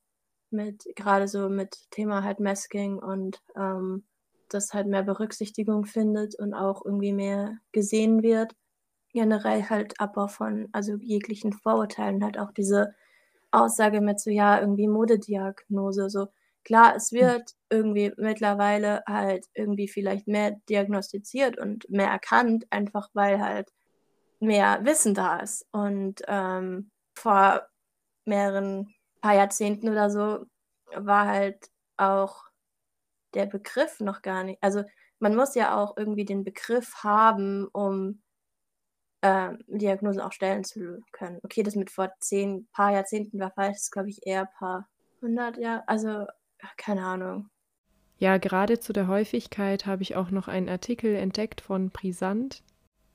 mit 0.51 0.85
grade 0.95 1.27
so 1.27 1.49
mit 1.49 1.75
Thema 1.91 2.23
halt 2.23 2.39
Masking 2.39 2.99
und, 2.99 3.41
ähm, 3.57 4.05
das 4.49 4.73
halt 4.73 4.87
mehr 4.87 5.03
Berücksichtigung 5.03 5.85
findet 5.85 6.35
und 6.39 6.53
auch 6.53 6.85
irgendwie 6.85 7.13
mehr 7.13 7.57
gesehen 7.73 8.21
wird. 8.23 8.53
Generell 9.13 9.63
halt 9.69 9.99
Abbau 10.01 10.27
von 10.27 10.69
also, 10.73 10.95
jeglichen 10.97 11.53
Vorurteilen, 11.53 12.23
halt 12.23 12.37
auch 12.39 12.51
diese 12.53 12.93
Aussage 13.51 14.01
mit 14.01 14.19
so, 14.21 14.29
ja, 14.31 14.59
irgendwie 14.61 14.87
Modediagnose 14.89 16.09
so. 16.11 16.27
Klar, 16.65 16.95
es 16.97 17.11
Mhm. 17.19 17.31
wird 17.31 17.51
irgendwie 17.69 18.13
mittlerweile 18.17 19.03
halt 19.07 19.45
irgendwie 19.55 19.87
vielleicht 19.89 20.27
mehr 20.27 20.53
diagnostiziert 20.69 21.57
und 21.59 21.89
mehr 21.89 22.09
erkannt, 22.09 22.65
einfach 22.71 23.09
weil 23.13 23.39
halt 23.41 23.69
mehr 24.41 24.85
Wissen 24.85 25.13
da 25.15 25.39
ist. 25.39 25.67
Und, 25.71 26.21
ähm, 26.27 26.91
vor 27.17 27.67
mehreren 28.25 28.93
paar 29.21 29.35
Jahrzehnten 29.35 29.89
oder 29.89 30.09
so 30.11 30.45
war 30.95 31.27
halt 31.27 31.69
auch 31.97 32.45
der 33.35 33.45
Begriff 33.47 33.99
noch 34.01 34.21
gar 34.23 34.43
ni 34.43 34.57
also, 34.61 34.83
man 35.19 35.35
muss 35.35 35.55
ja 35.55 35.77
auch 35.77 35.97
irgendwie 35.97 36.25
den 36.25 36.43
Begriff 36.43 37.03
haben, 37.03 37.67
um 37.73 38.21
ähm, 39.23 39.59
Diagnosen 39.67 40.21
auch 40.21 40.31
stellen 40.33 40.63
zu 40.63 40.99
können. 41.11 41.39
Okay, 41.43 41.63
das 41.63 41.75
mit 41.75 41.89
vor 41.91 42.11
zehn, 42.19 42.67
paar 42.71 42.91
Jahrzehnten 42.91 43.39
war 43.39 43.51
falsch, 43.51 43.77
das 43.77 43.91
glaube 43.91 44.09
ich, 44.09 44.25
eher 44.25 44.45
paar 44.45 44.87
hundert 45.21 45.57
Jahre, 45.57 45.87
also 45.87 46.25
keine 46.77 47.05
Ahnung. 47.05 47.47
Ja, 48.17 48.37
gerade 48.37 48.79
zu 48.79 48.93
der 48.93 49.07
Häufigkeit 49.07 49.85
habe 49.85 50.03
ich 50.03 50.15
auch 50.15 50.31
noch 50.31 50.47
einen 50.47 50.69
Artikel 50.69 51.15
entdeckt 51.15 51.61
von 51.61 51.89
Brisant, 51.89 52.63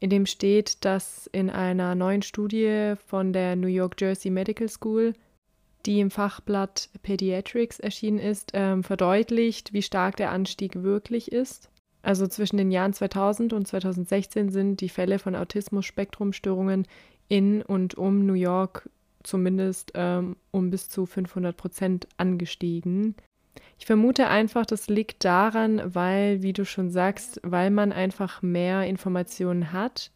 in 0.00 0.08
dem 0.08 0.26
steht, 0.26 0.84
dass 0.84 1.26
in 1.26 1.50
einer 1.50 1.94
neuen 1.94 2.22
Studie 2.22 2.94
von 3.06 3.32
der 3.34 3.54
New 3.54 3.68
York 3.68 4.00
Jersey 4.00 4.30
Medical 4.30 4.68
School, 4.68 5.12
die 5.84 6.00
im 6.00 6.10
Fachblatt 6.10 6.88
Pediatrics 7.02 7.80
erschienen 7.80 8.18
ist, 8.18 8.52
ähm, 8.54 8.82
verdeutlicht, 8.82 9.74
wie 9.74 9.82
stark 9.82 10.16
der 10.16 10.30
Anstieg 10.30 10.82
wirklich 10.82 11.32
ist. 11.32 11.70
Also 12.02 12.26
zwischen 12.26 12.56
den 12.56 12.70
Jahren 12.70 12.94
2000 12.94 13.52
und 13.52 13.68
2016 13.68 14.50
sind 14.50 14.80
die 14.80 14.88
Fälle 14.88 15.18
von 15.18 15.36
Autismus-Spektrumstörungen 15.36 16.86
in 17.28 17.60
und 17.60 17.94
um 17.94 18.24
New 18.24 18.34
York 18.34 18.88
zumindest 19.22 19.92
ähm, 19.94 20.36
um 20.50 20.70
bis 20.70 20.88
zu 20.88 21.04
500 21.04 21.54
Prozent 21.54 22.08
angestiegen. 22.16 23.16
Ich 23.78 23.86
vermute 23.86 24.28
einfach, 24.28 24.66
das 24.66 24.88
liegt 24.88 25.24
daran, 25.24 25.94
weil, 25.94 26.42
wie 26.42 26.52
du 26.52 26.64
schon 26.64 26.90
sagst, 26.90 27.40
weil 27.42 27.70
man 27.70 27.92
einfach 27.92 28.42
mehr 28.42 28.84
Informationen 28.84 29.72
hat 29.72 30.10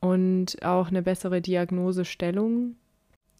und 0.00 0.62
auch 0.64 0.88
eine 0.88 1.02
bessere 1.02 1.40
Diagnosestellung. 1.40 2.76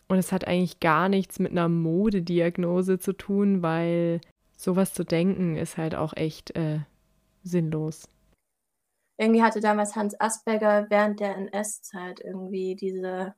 Und 0.08 0.18
es 0.18 0.32
hat 0.32 0.46
eigentlich 0.46 0.80
gar 0.80 1.08
nichts 1.08 1.38
mit 1.38 1.52
einer 1.52 1.68
Modediagnose 1.68 2.98
zu 2.98 3.12
tun, 3.12 3.62
weil 3.62 4.20
sowas 4.56 4.94
zu 4.94 5.04
denken 5.04 5.56
ist 5.56 5.76
halt 5.76 5.94
auch 5.94 6.16
echt 6.16 6.56
äh, 6.56 6.80
sinnlos. 7.44 8.08
Irgendwie 9.18 9.42
hatte 9.42 9.60
damals 9.60 9.96
Hans 9.96 10.18
Asperger 10.20 10.86
während 10.90 11.20
der 11.20 11.36
NS-Zeit 11.36 12.20
irgendwie 12.20 12.74
diese, 12.74 13.34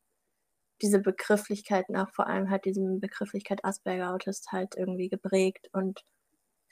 diese 0.82 1.00
Begrifflichkeiten, 1.00 1.96
auch 1.96 2.10
vor 2.10 2.26
allem 2.26 2.50
halt 2.50 2.64
diese 2.64 2.80
Begrifflichkeit 2.82 3.64
Asperger-Autist 3.64 4.52
halt 4.52 4.76
irgendwie 4.76 5.08
geprägt 5.08 5.68
und 5.72 6.04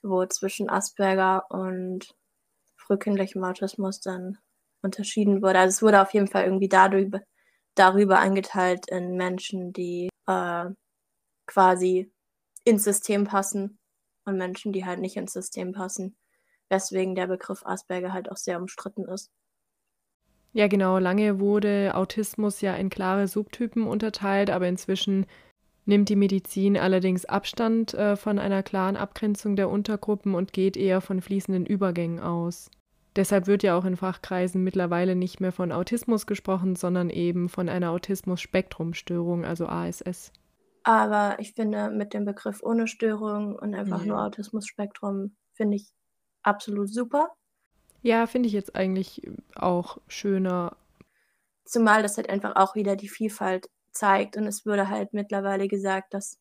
wo 0.02 0.24
zwischen 0.26 0.70
Asperger 0.70 1.44
und 1.50 2.14
frühkindlichem 2.76 3.42
Autismus 3.44 4.00
dann 4.00 4.38
unterschieden 4.82 5.42
wurde. 5.42 5.58
Also 5.60 5.76
es 5.76 5.82
wurde 5.82 6.02
auf 6.02 6.14
jeden 6.14 6.28
Fall 6.28 6.44
irgendwie 6.44 6.68
dadurch, 6.68 7.10
darüber 7.74 8.18
eingeteilt 8.18 8.88
in 8.90 9.16
Menschen, 9.16 9.72
die 9.72 10.08
äh, 10.26 10.66
quasi 11.46 12.12
ins 12.64 12.84
System 12.84 13.24
passen 13.24 13.78
und 14.24 14.36
Menschen, 14.36 14.72
die 14.72 14.84
halt 14.84 15.00
nicht 15.00 15.16
ins 15.16 15.32
System 15.32 15.72
passen 15.72 16.16
weswegen 16.68 17.14
der 17.14 17.26
Begriff 17.26 17.64
Asperger 17.64 18.12
halt 18.12 18.30
auch 18.30 18.36
sehr 18.36 18.58
umstritten 18.58 19.06
ist. 19.06 19.30
Ja, 20.52 20.66
genau. 20.66 20.98
Lange 20.98 21.40
wurde 21.40 21.94
Autismus 21.94 22.60
ja 22.60 22.74
in 22.74 22.90
klare 22.90 23.28
Subtypen 23.28 23.86
unterteilt, 23.86 24.50
aber 24.50 24.66
inzwischen 24.66 25.26
nimmt 25.84 26.08
die 26.08 26.16
Medizin 26.16 26.76
allerdings 26.76 27.24
Abstand 27.24 27.94
äh, 27.94 28.16
von 28.16 28.38
einer 28.38 28.62
klaren 28.62 28.96
Abgrenzung 28.96 29.56
der 29.56 29.70
Untergruppen 29.70 30.34
und 30.34 30.52
geht 30.52 30.76
eher 30.76 31.00
von 31.00 31.20
fließenden 31.20 31.66
Übergängen 31.66 32.20
aus. 32.20 32.70
Deshalb 33.16 33.46
wird 33.46 33.62
ja 33.62 33.76
auch 33.76 33.84
in 33.84 33.96
Fachkreisen 33.96 34.62
mittlerweile 34.62 35.16
nicht 35.16 35.40
mehr 35.40 35.50
von 35.50 35.72
Autismus 35.72 36.26
gesprochen, 36.26 36.76
sondern 36.76 37.10
eben 37.10 37.48
von 37.48 37.68
einer 37.68 37.90
Autismus-Spektrumstörung, 37.90 39.44
also 39.44 39.66
ASS. 39.66 40.30
Aber 40.84 41.36
ich 41.40 41.54
finde, 41.54 41.90
mit 41.90 42.14
dem 42.14 42.24
Begriff 42.24 42.62
ohne 42.62 42.86
Störung 42.86 43.56
und 43.56 43.74
einfach 43.74 44.02
ja. 44.02 44.06
nur 44.06 44.24
Autismus-Spektrum 44.24 45.36
finde 45.54 45.76
ich 45.76 45.90
absolut 46.42 46.92
super. 46.92 47.30
Ja, 48.02 48.26
finde 48.26 48.46
ich 48.46 48.52
jetzt 48.52 48.76
eigentlich 48.76 49.22
auch 49.54 49.98
schöner. 50.06 50.76
Zumal 51.64 52.02
das 52.02 52.16
halt 52.16 52.30
einfach 52.30 52.56
auch 52.56 52.74
wieder 52.74 52.96
die 52.96 53.08
Vielfalt 53.08 53.68
zeigt. 53.92 54.36
Und 54.36 54.46
es 54.46 54.64
wurde 54.64 54.88
halt 54.88 55.12
mittlerweile 55.12 55.68
gesagt, 55.68 56.14
dass 56.14 56.38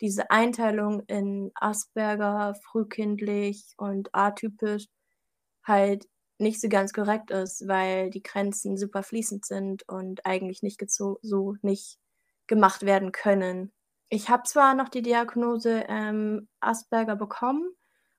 diese 0.00 0.30
Einteilung 0.30 1.02
in 1.06 1.52
Asperger, 1.54 2.54
frühkindlich 2.62 3.74
und 3.76 4.14
atypisch 4.14 4.86
halt 5.64 6.06
nicht 6.38 6.60
so 6.60 6.68
ganz 6.68 6.92
korrekt 6.92 7.30
ist, 7.30 7.66
weil 7.66 8.10
die 8.10 8.22
Grenzen 8.22 8.76
super 8.76 9.02
fließend 9.02 9.46
sind 9.46 9.88
und 9.88 10.26
eigentlich 10.26 10.62
nicht 10.62 10.82
so 10.90 11.56
nicht 11.62 11.98
gemacht 12.46 12.84
werden 12.84 13.12
können. 13.12 13.72
Ich 14.08 14.28
habe 14.28 14.42
zwar 14.44 14.74
noch 14.74 14.88
die 14.88 15.02
Diagnose 15.02 15.84
ähm, 15.88 16.48
Asperger 16.60 17.16
bekommen, 17.16 17.76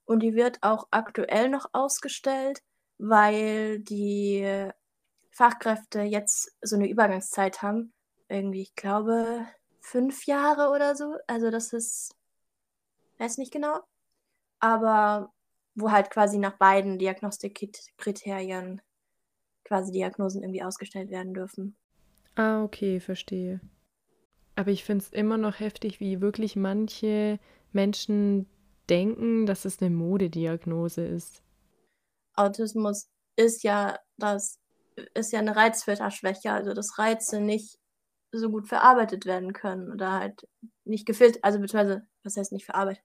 und 0.07 0.23
die 0.23 0.35
wird 0.35 0.59
auch 0.63 0.87
aktuell 0.89 1.49
noch 1.49 1.67
ausgestellt, 1.73 2.61
weil 2.97 3.79
die 3.79 4.69
Fachkräfte 5.31 6.01
jetzt 6.01 6.55
so 6.61 6.75
eine 6.75 6.89
Übergangszeit 6.89 7.61
haben. 7.61 7.93
Irgendwie, 8.27 8.61
ich 8.61 8.75
glaube, 8.75 9.45
fünf 9.79 10.25
Jahre 10.25 10.69
oder 10.73 10.95
so. 10.95 11.15
Also 11.27 11.51
das 11.51 11.73
ist, 11.73 12.15
weiß 13.19 13.37
nicht 13.37 13.53
genau. 13.53 13.79
Aber 14.59 15.31
wo 15.75 15.91
halt 15.91 16.09
quasi 16.09 16.39
nach 16.39 16.57
beiden 16.57 16.97
Diagnostikkriterien 16.97 18.81
quasi 19.63 19.91
Diagnosen 19.91 20.41
irgendwie 20.41 20.63
ausgestellt 20.63 21.11
werden 21.11 21.33
dürfen. 21.33 21.75
Ah, 22.35 22.63
okay, 22.63 22.99
verstehe. 22.99 23.59
Aber 24.55 24.71
ich 24.71 24.83
finde 24.83 25.03
es 25.03 25.11
immer 25.11 25.37
noch 25.37 25.59
heftig, 25.59 25.99
wie 25.99 26.19
wirklich 26.21 26.55
manche 26.55 27.39
Menschen 27.71 28.47
denken, 28.89 29.45
dass 29.45 29.65
es 29.65 29.81
eine 29.81 29.91
Modediagnose 29.91 31.05
ist. 31.05 31.43
Autismus 32.37 33.09
ist 33.37 33.63
ja 33.63 33.99
das 34.17 34.59
ist 35.15 35.31
ja 35.33 35.39
eine 35.39 35.55
Reizfilterschwäche, 35.55 36.51
also 36.51 36.73
dass 36.73 36.97
Reize 36.99 37.39
nicht 37.41 37.77
so 38.31 38.49
gut 38.49 38.67
verarbeitet 38.67 39.25
werden 39.25 39.53
können 39.53 39.91
oder 39.91 40.13
halt 40.13 40.47
nicht 40.85 41.05
gefiltert, 41.05 41.43
also 41.43 41.59
beziehungsweise, 41.59 42.07
was 42.23 42.37
heißt 42.37 42.51
nicht 42.51 42.65
verarbeitet, 42.65 43.03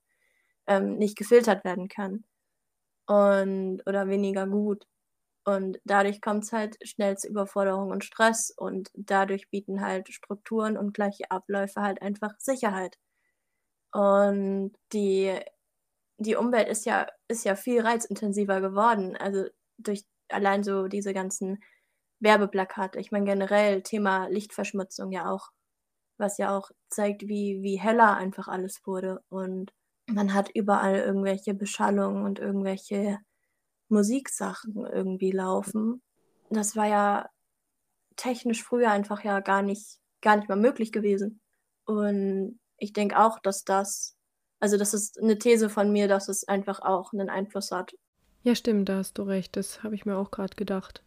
ähm, 0.66 0.97
nicht 0.99 1.16
gefiltert 1.18 1.64
werden 1.64 1.88
kann 1.88 2.25
und 3.07 3.83
oder 3.87 4.09
weniger 4.09 4.47
gut. 4.47 4.87
Und 5.45 5.81
dadurch 5.85 6.21
kommt 6.23 6.45
es 6.45 6.53
halt 6.53 6.77
schnell 6.88 7.16
zu 7.18 7.29
Überforderung 7.29 7.90
und 7.90 8.05
Stress 8.05 8.53
und 8.57 8.90
dadurch 8.95 9.51
bieten 9.51 9.81
halt 9.83 10.09
Strukturen 10.12 10.77
und 10.79 10.95
gleiche 10.95 11.31
Abläufe 11.31 11.83
halt 11.83 12.03
einfach 12.03 12.33
Sicherheit. 12.38 12.99
Und 13.92 14.73
die 14.92 15.33
die 16.23 16.37
Umwelt 16.37 16.69
ist 16.69 16.87
ja, 16.87 17.07
ist 17.29 17.45
ja 17.45 17.57
viel 17.57 17.81
reizintensiver 17.81 18.61
geworden. 18.61 19.17
Also 19.17 19.45
durch 19.79 20.05
allein 20.29 20.63
so 20.65 20.89
diese 20.89 21.13
ganzen 21.13 21.63
Werbeplakate. 22.21 22.99
Ich 22.99 23.11
meine 23.13 23.27
generell 23.27 23.83
Thema 23.83 24.29
Lichtverschmutzung 24.29 25.13
ja 25.13 25.31
auch, 25.31 25.51
was 26.19 26.39
ja 26.39 26.57
auch 26.57 26.71
zeigt, 26.89 27.23
wie, 27.23 27.63
wie 27.63 27.79
heller 27.79 28.17
einfach 28.17 28.49
alles 28.49 28.81
wurde. 28.87 29.23
Und 29.29 29.73
man 30.07 30.35
hat 30.35 30.51
überall 30.55 30.97
irgendwelche 30.97 31.55
Beschallungen 31.55 32.25
und 32.25 32.39
irgendwelche 32.39 33.19
Musiksachen 33.89 34.87
irgendwie 34.87 35.33
laufen. 35.33 36.03
Das 36.51 36.77
war 36.77 36.87
ja 36.87 37.29
technisch 38.17 38.63
früher 38.63 38.91
einfach 38.91 39.25
ja 39.25 39.41
gar 39.41 39.63
nicht, 39.63 39.99
gar 40.21 40.37
nicht 40.37 40.49
mal 40.49 40.57
möglich 40.57 40.93
gewesen. 40.93 41.41
Und 41.85 42.61
ich 42.79 42.93
denke 42.93 43.19
auch, 43.19 43.39
dass 43.41 43.65
das 43.65 44.17
also 44.62 44.79
das 44.79 44.94
ist 44.94 45.20
eine 45.20 45.37
These 45.38 45.68
von 45.68 45.90
mir, 45.90 46.07
dass 46.07 46.29
es 46.29 46.46
einfach 46.46 46.81
auch 46.81 47.12
einen 47.12 47.29
Einfluss 47.29 47.72
hat. 47.72 47.96
Ja, 48.44 48.55
stimmt, 48.55 48.88
da 48.88 48.98
hast 48.98 49.18
du 49.18 49.25
recht. 49.25 49.57
Das 49.57 49.83
habe 49.83 49.96
ich 49.96 50.07
mir 50.07 50.16
auch 50.16 50.31
gerade 50.31 50.55
gedacht. 50.55 51.03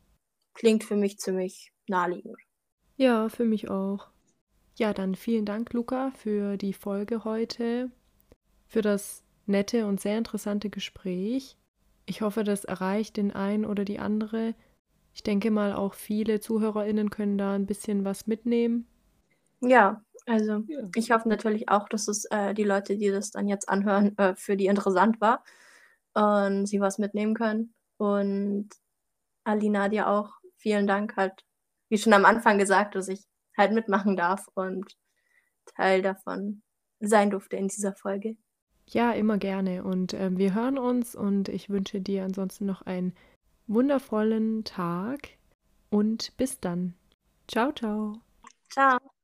Klingt 0.54 0.84
für 0.84 0.98
mich 0.98 1.20
ziemlich 1.20 1.72
naheliegend. 1.88 2.38
Ja, 2.98 3.30
für 3.30 3.46
mich 3.46 3.70
auch. 3.70 4.10
Ja, 4.76 4.94
dann 4.94 5.16
vielen 5.16 5.46
Dank, 5.46 5.72
Luca, 5.72 6.12
für 6.18 6.58
die 6.58 6.74
Folge 6.74 7.24
heute, 7.24 7.90
für 8.68 8.82
das 8.82 9.24
nette 9.46 9.86
und 9.86 10.02
sehr 10.02 10.18
interessante 10.18 10.70
Gespräch. 10.70 11.56
Ich 12.06 12.22
hoffe, 12.22 12.44
das 12.44 12.66
erreicht 12.66 13.16
den 13.16 13.32
einen 13.32 13.64
oder 13.64 13.86
die 13.86 14.00
andere. 14.00 14.54
Ich 15.14 15.24
denke 15.24 15.50
mal, 15.50 15.72
auch 15.72 15.94
viele 15.94 16.42
ZuhörerInnen 16.42 17.10
können 17.10 17.38
da 17.38 17.56
ein 17.56 17.68
bisschen 17.68 18.04
was 18.04 18.28
mitnehmen. 18.28 18.86
Ja, 19.66 20.02
also 20.26 20.64
ja. 20.68 20.80
ich 20.96 21.12
hoffe 21.12 21.30
natürlich 21.30 21.70
auch, 21.70 21.88
dass 21.90 22.08
es 22.08 22.26
äh, 22.26 22.54
die 22.54 22.64
Leute, 22.64 22.98
die 22.98 23.10
das 23.10 23.32
dann 23.32 23.48
jetzt 23.48 23.70
anhören, 23.70 24.18
äh, 24.18 24.36
für 24.36 24.58
die 24.58 24.66
interessant 24.66 25.22
war 25.22 25.44
und 26.14 26.66
sie 26.66 26.80
was 26.80 26.98
mitnehmen 26.98 27.36
können. 27.36 27.74
Und 27.98 28.70
Alina 29.44 29.90
dir 29.90 30.10
auch 30.10 30.32
vielen 30.58 30.88
Dank 30.88 31.16
halt, 31.16 31.46
wie 31.90 31.98
schon 31.98 32.14
am 32.14 32.26
Anfang 32.26 32.58
gesagt, 32.58 32.96
dass 32.96 33.08
ich 33.08 33.22
halt 33.58 33.74
mitmachen 33.74 34.16
darf 34.16 34.48
und 34.54 34.98
Teil 35.76 36.02
davon 36.02 36.62
sein 37.00 37.30
durfte 37.30 37.58
in 37.58 37.68
dieser 37.68 37.94
Folge. 37.94 38.36
Ja, 38.88 39.12
immer 39.12 39.38
gerne. 39.38 39.84
Und 39.84 40.14
äh, 40.14 40.36
wir 40.38 40.54
hören 40.54 40.78
uns 40.78 41.16
und 41.16 41.50
ich 41.50 41.70
wünsche 41.70 42.02
dir 42.02 42.24
ansonsten 42.24 42.66
noch 42.66 42.84
einen 42.84 43.14
wundervollen 43.68 44.64
Tag 44.64 45.30
und 45.90 46.36
bis 46.38 46.60
dann. 46.60 46.94
Ciao, 47.48 47.72
ciao. 47.72 48.22
Ciao. 48.70 49.15